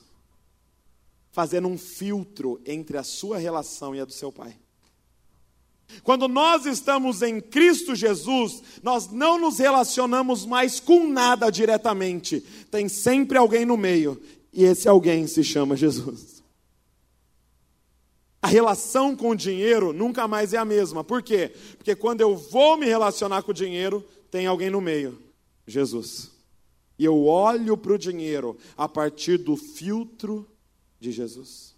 [1.32, 4.58] fazendo um filtro entre a sua relação e a do seu pai.
[6.04, 12.42] Quando nós estamos em Cristo Jesus, nós não nos relacionamos mais com nada diretamente.
[12.70, 14.22] Tem sempre alguém no meio,
[14.54, 16.44] e esse alguém se chama Jesus.
[18.42, 21.04] A relação com o dinheiro nunca mais é a mesma.
[21.04, 21.52] Por quê?
[21.78, 25.20] Porque quando eu vou me relacionar com o dinheiro, tem alguém no meio,
[25.68, 26.32] Jesus.
[26.98, 30.48] E eu olho para o dinheiro a partir do filtro
[31.00, 31.76] de Jesus.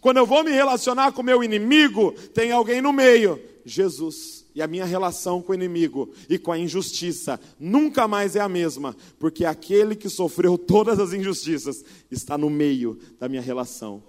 [0.00, 4.46] Quando eu vou me relacionar com meu inimigo, tem alguém no meio, Jesus.
[4.54, 8.48] E a minha relação com o inimigo e com a injustiça nunca mais é a
[8.48, 14.02] mesma, porque aquele que sofreu todas as injustiças está no meio da minha relação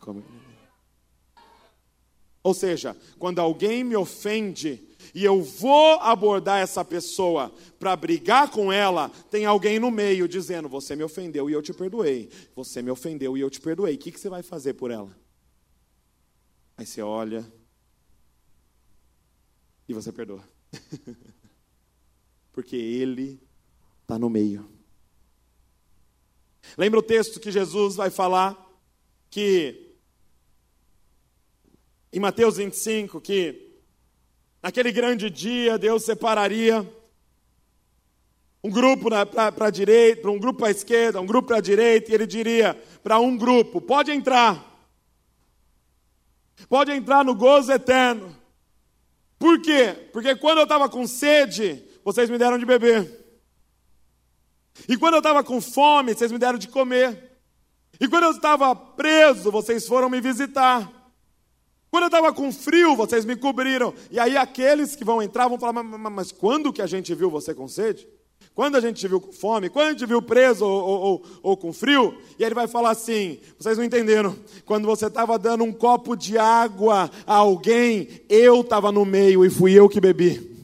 [0.00, 0.38] com o inimigo.
[2.42, 8.72] Ou seja, quando alguém me ofende, e eu vou abordar essa pessoa para brigar com
[8.72, 12.30] ela, tem alguém no meio dizendo: Você me ofendeu e eu te perdoei.
[12.54, 13.94] Você me ofendeu e eu te perdoei.
[13.94, 15.16] O que, que você vai fazer por ela?
[16.76, 17.50] Aí você olha
[19.88, 20.44] e você perdoa.
[22.52, 23.40] Porque ele
[24.02, 24.68] está no meio.
[26.76, 28.56] Lembra o texto que Jesus vai falar
[29.30, 29.94] que
[32.12, 33.67] em Mateus 25 que
[34.62, 36.86] Naquele grande dia, Deus separaria
[38.62, 42.10] um grupo para a direita, um grupo para a esquerda, um grupo para a direita,
[42.10, 44.64] e ele diria para um grupo: pode entrar,
[46.68, 48.36] pode entrar no gozo eterno.
[49.38, 50.10] Por quê?
[50.12, 53.26] Porque quando eu estava com sede, vocês me deram de beber.
[54.88, 57.38] E quando eu estava com fome, vocês me deram de comer.
[58.00, 60.97] E quando eu estava preso, vocês foram me visitar.
[61.90, 63.94] Quando eu estava com frio, vocês me cobriram.
[64.10, 67.30] E aí aqueles que vão entrar vão falar: mas, mas quando que a gente viu
[67.30, 68.06] você com sede?
[68.54, 69.68] Quando a gente viu com fome?
[69.68, 72.18] Quando a gente viu preso ou, ou, ou, ou com frio?
[72.38, 74.36] E ele vai falar assim: vocês não entenderam.
[74.64, 79.50] Quando você estava dando um copo de água a alguém, eu estava no meio e
[79.50, 80.57] fui eu que bebi.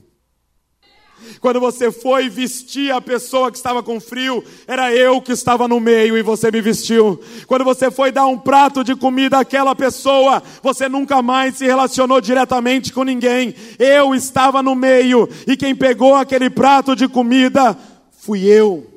[1.40, 5.80] Quando você foi vestir a pessoa que estava com frio, era eu que estava no
[5.80, 7.20] meio e você me vestiu.
[7.46, 12.20] Quando você foi dar um prato de comida àquela pessoa, você nunca mais se relacionou
[12.20, 13.54] diretamente com ninguém.
[13.78, 17.76] Eu estava no meio e quem pegou aquele prato de comida
[18.10, 18.90] fui eu.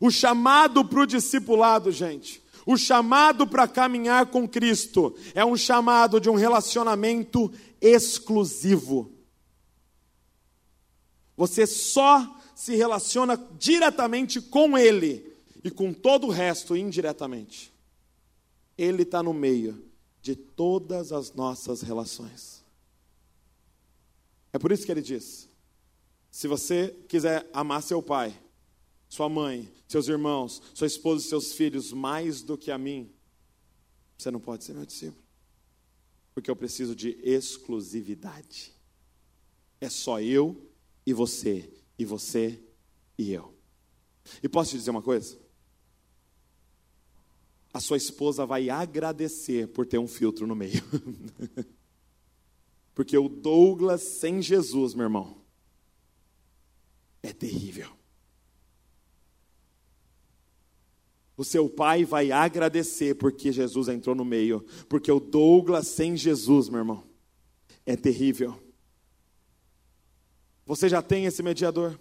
[0.00, 6.20] O chamado para o discipulado, gente, o chamado para caminhar com Cristo é um chamado
[6.20, 7.50] de um relacionamento
[7.80, 9.10] exclusivo.
[11.38, 15.32] Você só se relaciona diretamente com Ele
[15.62, 17.72] e com todo o resto indiretamente.
[18.76, 19.88] Ele está no meio
[20.20, 22.64] de todas as nossas relações.
[24.52, 25.48] É por isso que ele diz:
[26.28, 28.36] se você quiser amar seu pai,
[29.08, 33.08] sua mãe, seus irmãos, sua esposa e seus filhos mais do que a mim,
[34.16, 35.22] você não pode ser meu discípulo.
[36.34, 38.72] Porque eu preciso de exclusividade.
[39.80, 40.67] É só eu
[41.08, 42.62] e você, e você
[43.16, 43.54] e eu.
[44.42, 45.38] E posso te dizer uma coisa?
[47.72, 50.82] A sua esposa vai agradecer por ter um filtro no meio.
[52.94, 55.40] Porque o Douglas sem Jesus, meu irmão,
[57.22, 57.88] é terrível.
[61.38, 64.66] O seu pai vai agradecer porque Jesus entrou no meio.
[64.88, 67.04] Porque o Douglas sem Jesus, meu irmão,
[67.86, 68.60] é terrível.
[70.68, 71.98] Você já tem esse mediador?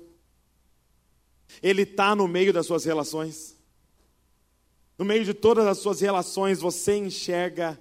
[1.64, 3.56] Ele está no meio das suas relações.
[4.98, 7.80] No meio de todas as suas relações, você enxerga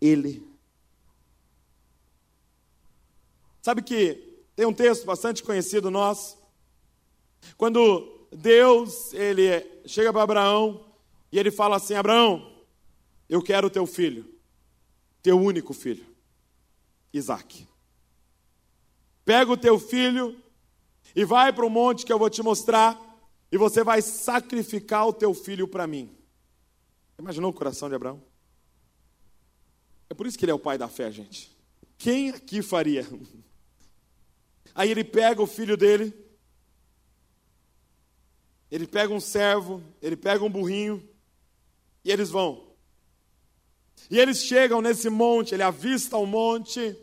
[0.00, 0.42] Ele.
[3.60, 6.38] Sabe que tem um texto bastante conhecido nosso,
[7.58, 10.86] quando Deus, ele chega para Abraão
[11.30, 12.64] e ele fala assim: Abraão,
[13.28, 14.24] eu quero teu filho,
[15.22, 16.06] teu único filho,
[17.12, 17.67] Isaac.
[19.28, 20.42] Pega o teu filho
[21.14, 22.98] e vai para o monte que eu vou te mostrar,
[23.52, 26.16] e você vai sacrificar o teu filho para mim.
[27.18, 28.22] Imaginou o coração de Abraão?
[30.08, 31.54] É por isso que ele é o pai da fé, gente.
[31.98, 33.06] Quem aqui faria?
[34.74, 36.14] Aí ele pega o filho dele,
[38.70, 41.06] ele pega um servo, ele pega um burrinho,
[42.02, 42.66] e eles vão.
[44.10, 46.96] E eles chegam nesse monte, ele avista o monte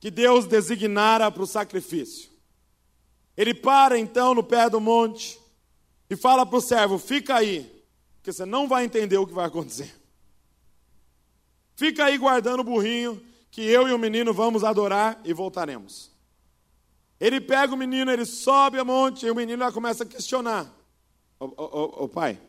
[0.00, 2.30] que Deus designara para o sacrifício.
[3.36, 5.38] Ele para então no pé do monte
[6.08, 7.84] e fala para o servo: fica aí,
[8.16, 9.94] porque você não vai entender o que vai acontecer.
[11.76, 16.10] Fica aí guardando o burrinho, que eu e o menino vamos adorar e voltaremos.
[17.18, 20.70] Ele pega o menino, ele sobe a monte e o menino já começa a questionar:
[21.38, 22.40] Ô, ô, ô pai,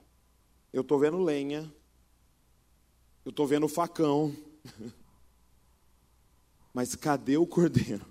[0.72, 1.72] eu estou vendo lenha,
[3.26, 4.36] eu estou vendo facão,
[6.74, 8.05] mas cadê o cordeiro?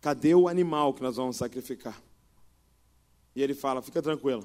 [0.00, 2.00] Cadê o animal que nós vamos sacrificar?
[3.34, 4.44] E ele fala: fica tranquilo,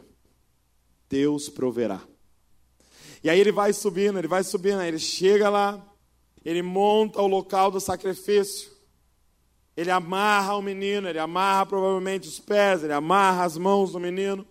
[1.10, 2.02] Deus proverá.
[3.24, 5.84] E aí ele vai subindo, ele vai subindo, aí ele chega lá,
[6.46, 8.72] ele monta o local do sacrifício.
[9.76, 14.46] Ele amarra o menino, ele amarra provavelmente os pés, ele amarra as mãos do menino.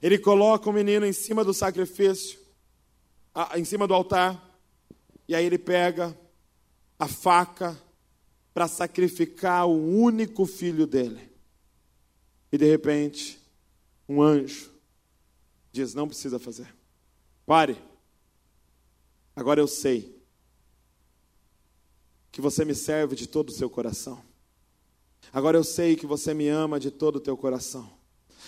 [0.00, 2.38] Ele coloca o menino em cima do sacrifício,
[3.54, 4.42] em cima do altar.
[5.28, 6.16] E aí ele pega
[6.98, 7.80] a faca
[8.54, 11.30] para sacrificar o único filho dele.
[12.50, 13.38] E de repente,
[14.08, 14.70] um anjo
[15.70, 16.74] diz: Não precisa fazer.
[17.44, 17.76] Pare.
[19.34, 20.16] Agora eu sei
[22.32, 24.22] que você me serve de todo o seu coração.
[25.32, 27.90] Agora eu sei que você me ama de todo o teu coração.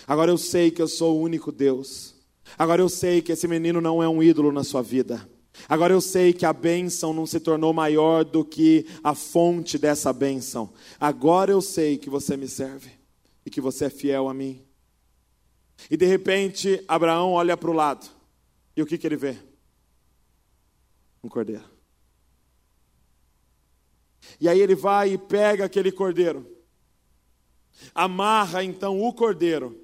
[0.07, 2.15] Agora eu sei que eu sou o único Deus.
[2.57, 5.29] Agora eu sei que esse menino não é um ídolo na sua vida.
[5.67, 10.13] Agora eu sei que a bênção não se tornou maior do que a fonte dessa
[10.13, 10.71] bênção.
[10.99, 12.91] Agora eu sei que você me serve
[13.45, 14.63] e que você é fiel a mim.
[15.89, 18.07] E de repente, Abraão olha para o lado.
[18.75, 19.37] E o que, que ele vê?
[21.23, 21.63] Um cordeiro.
[24.39, 26.59] E aí ele vai e pega aquele cordeiro
[27.93, 29.79] Amarra então o cordeiro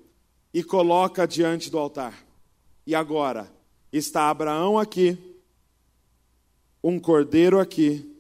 [0.54, 2.26] e coloca diante do altar.
[2.86, 3.52] E agora
[3.92, 5.35] está Abraão aqui,
[6.88, 8.16] um cordeiro aqui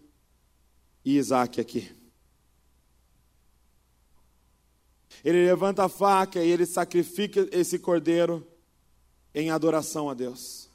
[1.06, 1.96] e Isaac aqui.
[5.24, 8.46] Ele levanta a faca e ele sacrifica esse cordeiro
[9.36, 10.68] em adoração a Deus.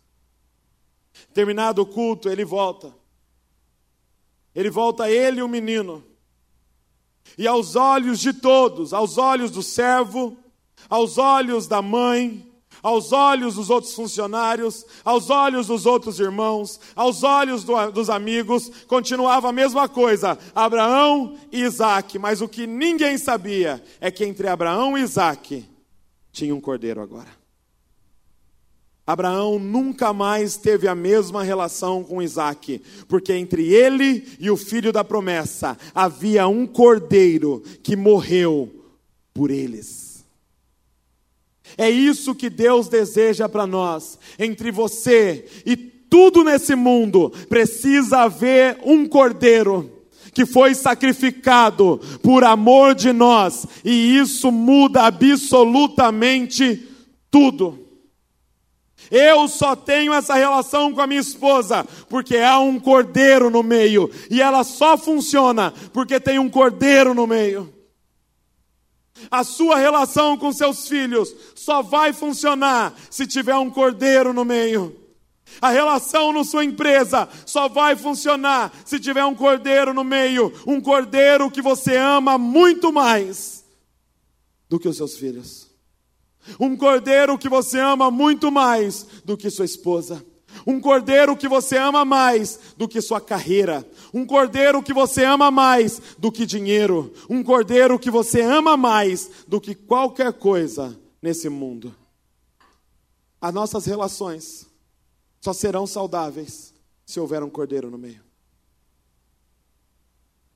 [1.34, 2.95] Terminado o culto, ele volta.
[4.55, 6.05] Ele volta, ele e o menino.
[7.36, 10.38] E aos olhos de todos, aos olhos do servo,
[10.88, 12.49] aos olhos da mãe,
[12.83, 18.70] aos olhos dos outros funcionários, aos olhos dos outros irmãos, aos olhos do, dos amigos,
[18.87, 22.18] continuava a mesma coisa: Abraão e Isaac.
[22.18, 25.64] Mas o que ninguém sabia é que entre Abraão e Isaac
[26.33, 27.41] tinha um cordeiro agora.
[29.07, 34.93] Abraão nunca mais teve a mesma relação com Isaac, porque entre ele e o filho
[34.93, 38.70] da promessa havia um cordeiro que morreu
[39.35, 40.09] por eles.
[41.77, 44.18] É isso que Deus deseja para nós.
[44.39, 49.99] Entre você e tudo nesse mundo precisa haver um cordeiro
[50.33, 56.89] que foi sacrificado por amor de nós, e isso muda absolutamente
[57.31, 57.79] tudo.
[59.11, 64.09] Eu só tenho essa relação com a minha esposa porque há um cordeiro no meio.
[64.31, 67.73] E ela só funciona porque tem um cordeiro no meio.
[69.31, 74.97] A sua relação com seus filhos só vai funcionar se tiver um cordeiro no meio.
[75.61, 80.81] A relação na sua empresa só vai funcionar se tiver um cordeiro no meio, um
[80.81, 83.64] cordeiro que você ama muito mais
[84.68, 85.68] do que os seus filhos.
[86.59, 90.25] Um cordeiro que você ama muito mais do que sua esposa.
[90.66, 93.88] Um cordeiro que você ama mais do que sua carreira.
[94.12, 97.12] Um cordeiro que você ama mais do que dinheiro.
[97.28, 101.94] Um cordeiro que você ama mais do que qualquer coisa nesse mundo.
[103.40, 104.66] As nossas relações
[105.40, 106.74] só serão saudáveis
[107.06, 108.22] se houver um cordeiro no meio.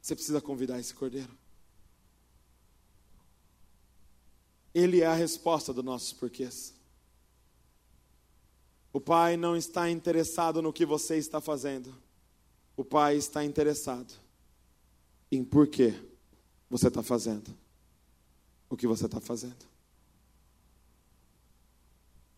[0.00, 1.30] Você precisa convidar esse cordeiro.
[4.74, 6.74] Ele é a resposta dos nossos porquês.
[8.95, 11.95] O Pai não está interessado no que você está fazendo.
[12.74, 14.14] O Pai está interessado
[15.30, 15.92] em por que
[16.70, 17.55] você está fazendo
[18.74, 19.64] o que você está fazendo.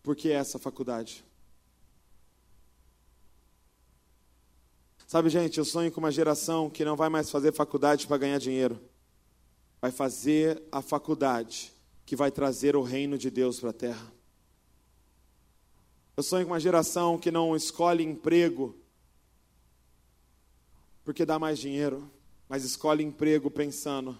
[0.03, 1.25] Por que essa faculdade?
[5.07, 8.37] Sabe, gente, eu sonho com uma geração que não vai mais fazer faculdade para ganhar
[8.37, 8.79] dinheiro.
[9.81, 11.73] Vai fazer a faculdade
[12.05, 14.16] que vai trazer o reino de Deus para a terra.
[16.17, 18.75] Eu sonho com uma geração que não escolhe emprego
[21.05, 22.11] porque dá mais dinheiro,
[22.49, 24.19] mas escolhe emprego pensando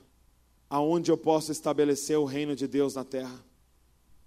[0.69, 3.43] aonde eu posso estabelecer o reino de Deus na terra.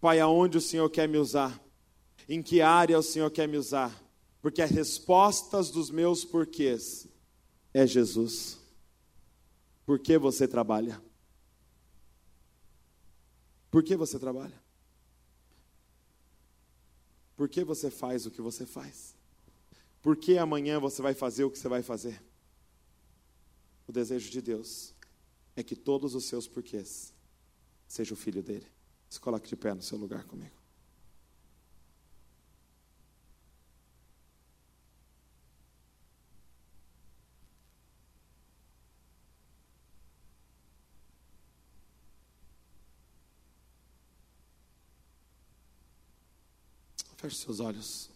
[0.00, 1.62] Pai, aonde o Senhor quer me usar?
[2.28, 3.96] Em que área o Senhor quer me usar?
[4.42, 7.06] Porque as respostas dos meus porquês
[7.72, 8.58] é Jesus.
[9.86, 11.00] Por que você trabalha?
[13.70, 14.59] Por que você trabalha?
[17.40, 19.16] Por que você faz o que você faz?
[20.02, 22.22] Por que amanhã você vai fazer o que você vai fazer?
[23.88, 24.94] O desejo de Deus
[25.56, 27.14] é que todos os seus porquês
[27.88, 28.66] sejam o filho dele.
[29.08, 30.59] Se coloque de pé no seu lugar comigo.
[47.30, 48.10] Feche seus olhos.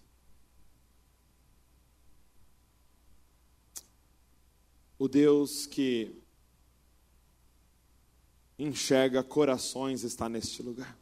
[4.99, 6.21] O Deus que
[8.59, 10.99] enxerga corações está neste lugar.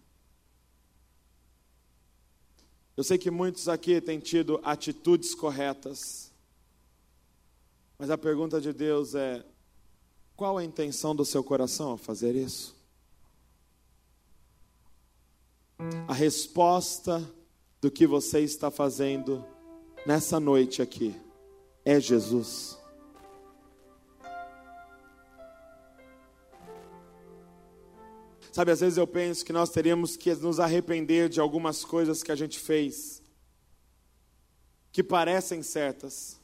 [2.94, 6.30] Eu sei que muitos aqui têm tido atitudes corretas,
[7.98, 9.42] mas a pergunta de Deus é:
[10.36, 12.76] qual a intenção do seu coração ao fazer isso?
[16.06, 17.26] A resposta
[17.82, 19.44] do que você está fazendo
[20.06, 21.20] nessa noite aqui
[21.84, 22.78] é Jesus.
[28.52, 32.30] Sabe, às vezes eu penso que nós teríamos que nos arrepender de algumas coisas que
[32.30, 33.20] a gente fez,
[34.92, 36.40] que parecem certas,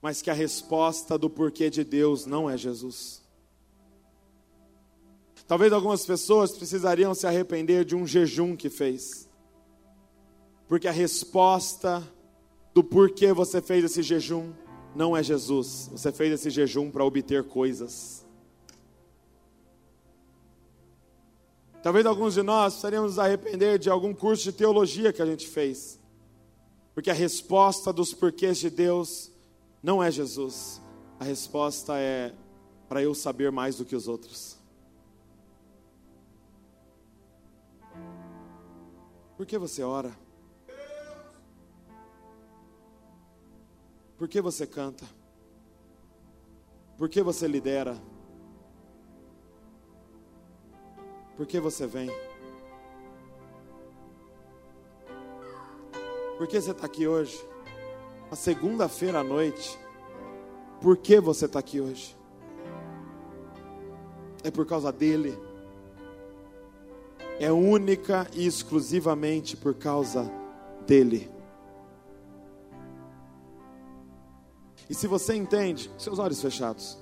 [0.00, 3.22] mas que a resposta do porquê de Deus não é Jesus.
[5.48, 9.28] Talvez algumas pessoas precisariam se arrepender de um jejum que fez
[10.68, 12.02] porque a resposta
[12.72, 14.52] do porquê você fez esse jejum
[14.94, 15.88] não é Jesus.
[15.92, 18.24] Você fez esse jejum para obter coisas.
[21.82, 26.00] Talvez alguns de nós precisaríamos arrepender de algum curso de teologia que a gente fez.
[26.94, 29.30] Porque a resposta dos porquês de Deus
[29.82, 30.80] não é Jesus.
[31.20, 32.32] A resposta é
[32.88, 34.56] para eu saber mais do que os outros.
[39.36, 40.23] Por que você ora?
[44.16, 45.04] Por que você canta?
[46.96, 47.96] Por que você lidera?
[51.36, 52.08] Por que você vem?
[56.38, 57.44] Por que você está aqui hoje?
[58.30, 59.78] A segunda-feira à noite.
[60.80, 62.16] Por que você está aqui hoje?
[64.44, 65.36] É por causa dele.
[67.40, 70.30] É única e exclusivamente por causa
[70.86, 71.33] dele.
[74.88, 76.98] E se você entende, seus olhos fechados,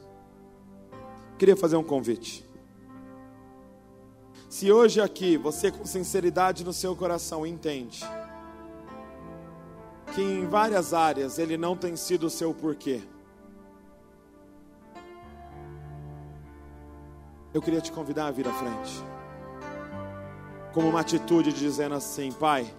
[1.39, 2.49] queria fazer um convite.
[4.49, 8.05] Se hoje aqui você, com sinceridade no seu coração, entende
[10.14, 13.01] que em várias áreas ele não tem sido o seu porquê,
[17.55, 18.93] eu queria te convidar a vir à frente,
[20.72, 22.72] como uma atitude de dizendo assim: Pai,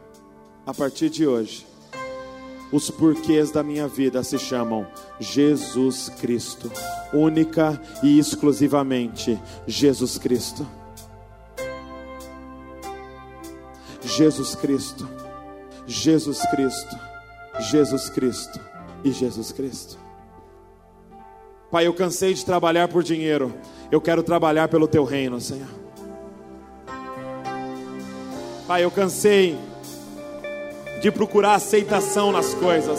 [0.66, 1.66] a partir de hoje,
[2.72, 4.88] os porquês da minha vida se chamam
[5.20, 6.72] Jesus Cristo,
[7.14, 10.66] única e exclusivamente Jesus Cristo.
[14.01, 15.07] Jesus Cristo,
[15.88, 16.99] Jesus Cristo,
[17.59, 18.59] Jesus Cristo
[19.03, 19.97] e Jesus Cristo.
[21.72, 23.53] Pai, eu cansei de trabalhar por dinheiro,
[23.91, 25.68] eu quero trabalhar pelo teu reino, Senhor.
[28.68, 29.57] Pai, eu cansei
[31.04, 32.97] de procurar aceitação nas coisas.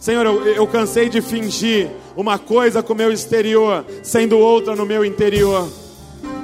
[0.00, 4.86] Senhor, eu, eu cansei de fingir uma coisa com o meu exterior, sendo outra no
[4.86, 5.68] meu interior.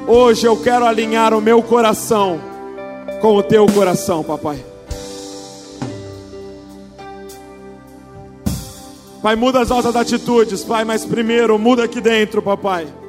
[0.07, 2.39] Hoje eu quero alinhar o meu coração
[3.23, 4.63] com o teu coração, papai.
[9.23, 13.04] Pai, muda as nossas atitudes, Pai, mas primeiro muda aqui dentro, papai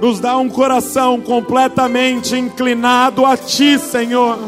[0.00, 4.38] nos dá um coração completamente inclinado a Ti, Senhor.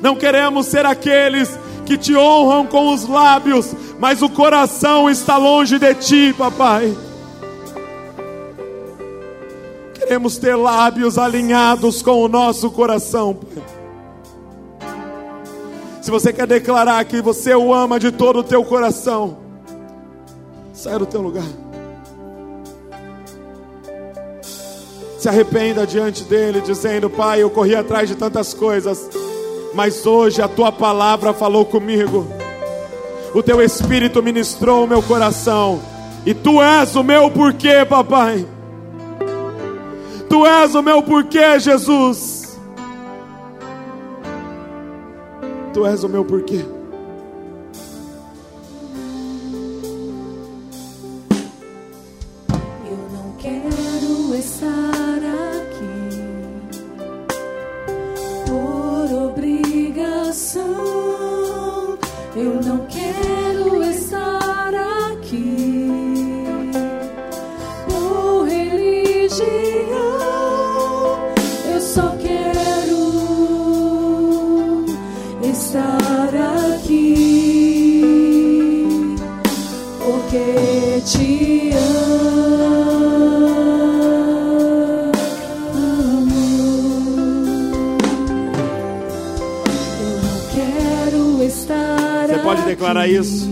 [0.00, 5.78] Não queremos ser aqueles que te honram com os lábios, mas o coração está longe
[5.78, 6.96] de Ti, papai.
[9.94, 13.38] Queremos ter lábios alinhados com o nosso coração.
[16.02, 19.38] Se você quer declarar que você o ama de todo o teu coração,
[20.74, 21.63] saia do teu lugar.
[25.24, 29.08] Se arrependa diante dele, dizendo: Pai, eu corri atrás de tantas coisas,
[29.72, 32.26] mas hoje a tua palavra falou comigo,
[33.34, 35.80] o teu espírito ministrou o meu coração,
[36.26, 38.46] e tu és o meu porquê, papai.
[40.28, 42.58] Tu és o meu porquê, Jesus.
[45.72, 46.73] Tu és o meu porquê.
[92.74, 93.48] Declarar isso?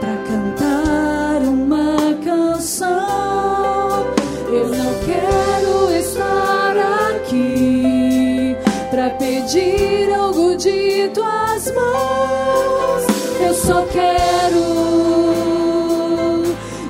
[0.00, 4.06] Para cantar uma canção,
[4.48, 6.76] eu não quero estar
[7.10, 8.56] aqui
[8.90, 13.04] para pedir algo de tuas mãos.
[13.40, 14.64] Eu só quero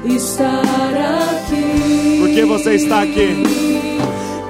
[0.06, 2.18] estar aqui.
[2.20, 3.44] Por que você está aqui?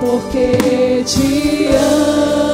[0.01, 2.54] Porque te amo.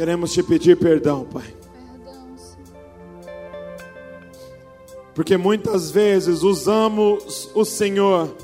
[0.00, 1.54] queremos te pedir perdão, Pai.
[5.14, 8.34] Porque muitas vezes usamos o Senhor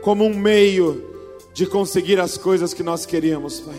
[0.00, 1.04] como um meio
[1.52, 3.74] de conseguir as coisas que nós queríamos, Pai.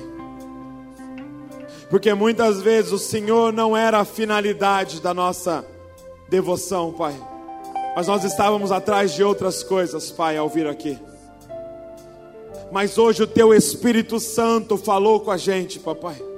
[1.89, 5.65] Porque muitas vezes o Senhor não era a finalidade da nossa
[6.27, 7.15] devoção, Pai.
[7.95, 10.99] Mas nós estávamos atrás de outras coisas, Pai, ao vir aqui
[12.73, 16.32] mas hoje o teu Espírito Santo falou com a gente, papai.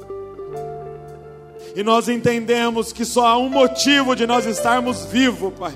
[1.75, 5.73] E nós entendemos que só há um motivo de nós estarmos vivos, pai.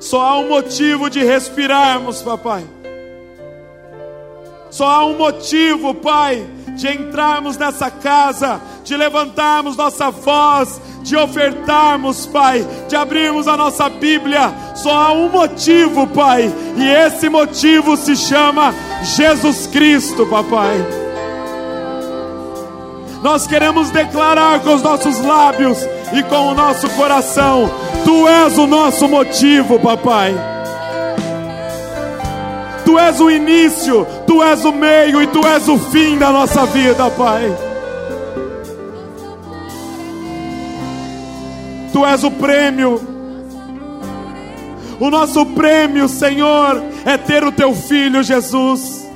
[0.00, 2.64] Só há um motivo de respirarmos, papai.
[4.70, 12.26] Só há um motivo, pai, de entrarmos nessa casa, de levantarmos nossa voz, de ofertarmos,
[12.26, 18.14] Pai, de abrirmos a nossa Bíblia, só há um motivo, Pai, e esse motivo se
[18.14, 21.07] chama Jesus Cristo, Papai.
[23.22, 25.78] Nós queremos declarar com os nossos lábios
[26.12, 27.70] e com o nosso coração:
[28.04, 30.34] Tu és o nosso motivo, Papai.
[32.84, 36.64] Tu és o início, Tu és o meio e Tu és o fim da nossa
[36.66, 37.54] vida, Pai.
[41.92, 43.00] Tu és o prêmio.
[45.00, 49.07] O nosso prêmio, Senhor, é ter o teu filho Jesus.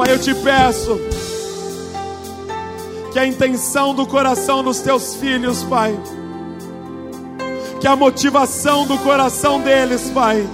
[0.00, 0.98] Pai, eu te peço
[3.12, 5.94] que a intenção do coração dos teus filhos, Pai,
[7.78, 10.48] que a motivação do coração deles, Pai,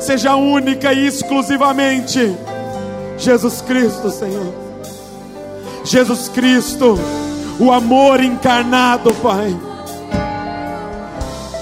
[0.00, 2.36] seja única e exclusivamente
[3.16, 4.52] Jesus Cristo, Senhor.
[5.84, 6.98] Jesus Cristo
[7.60, 9.56] o amor encarnado, Pai.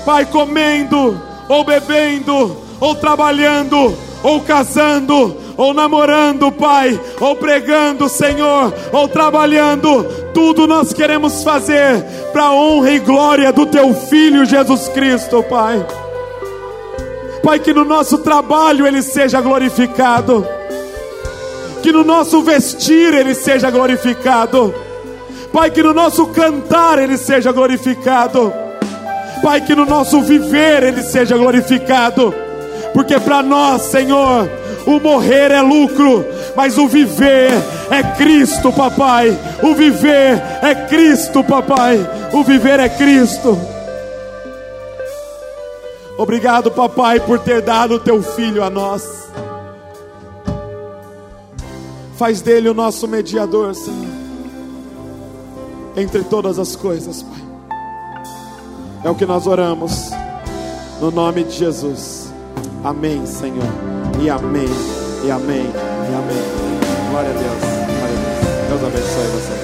[0.07, 9.09] Pai, comendo, ou bebendo, ou trabalhando, ou casando, ou namorando, Pai, ou pregando, Senhor, ou
[9.09, 15.43] trabalhando, tudo nós queremos fazer para a honra e glória do Teu Filho Jesus Cristo,
[15.43, 15.85] Pai.
[17.43, 20.47] Pai, que no nosso trabalho Ele seja glorificado,
[21.83, 24.73] que no nosso vestir Ele seja glorificado
[25.53, 28.53] Pai, que no nosso cantar Ele seja glorificado.
[29.43, 32.35] Pai, que no nosso viver Ele seja glorificado.
[32.95, 34.49] Porque para nós, Senhor,
[34.87, 36.25] o morrer é lucro,
[36.57, 37.51] mas o viver
[37.91, 39.37] é Cristo, papai.
[39.63, 41.99] O viver é Cristo, papai.
[42.33, 43.59] O viver é Cristo.
[46.19, 49.29] Obrigado, papai, por ter dado o teu filho a nós.
[52.17, 54.13] Faz dele o nosso mediador, Senhor
[55.97, 57.43] entre todas as coisas, Pai.
[59.05, 60.11] É o que nós oramos,
[61.01, 62.22] no nome de Jesus.
[62.85, 63.63] Amém, Senhor.
[64.21, 64.67] E amém,
[65.25, 67.11] e amém, e amém.
[67.11, 67.61] Glória a Deus.
[67.99, 68.69] Glória a Deus.
[68.69, 69.62] Deus abençoe você.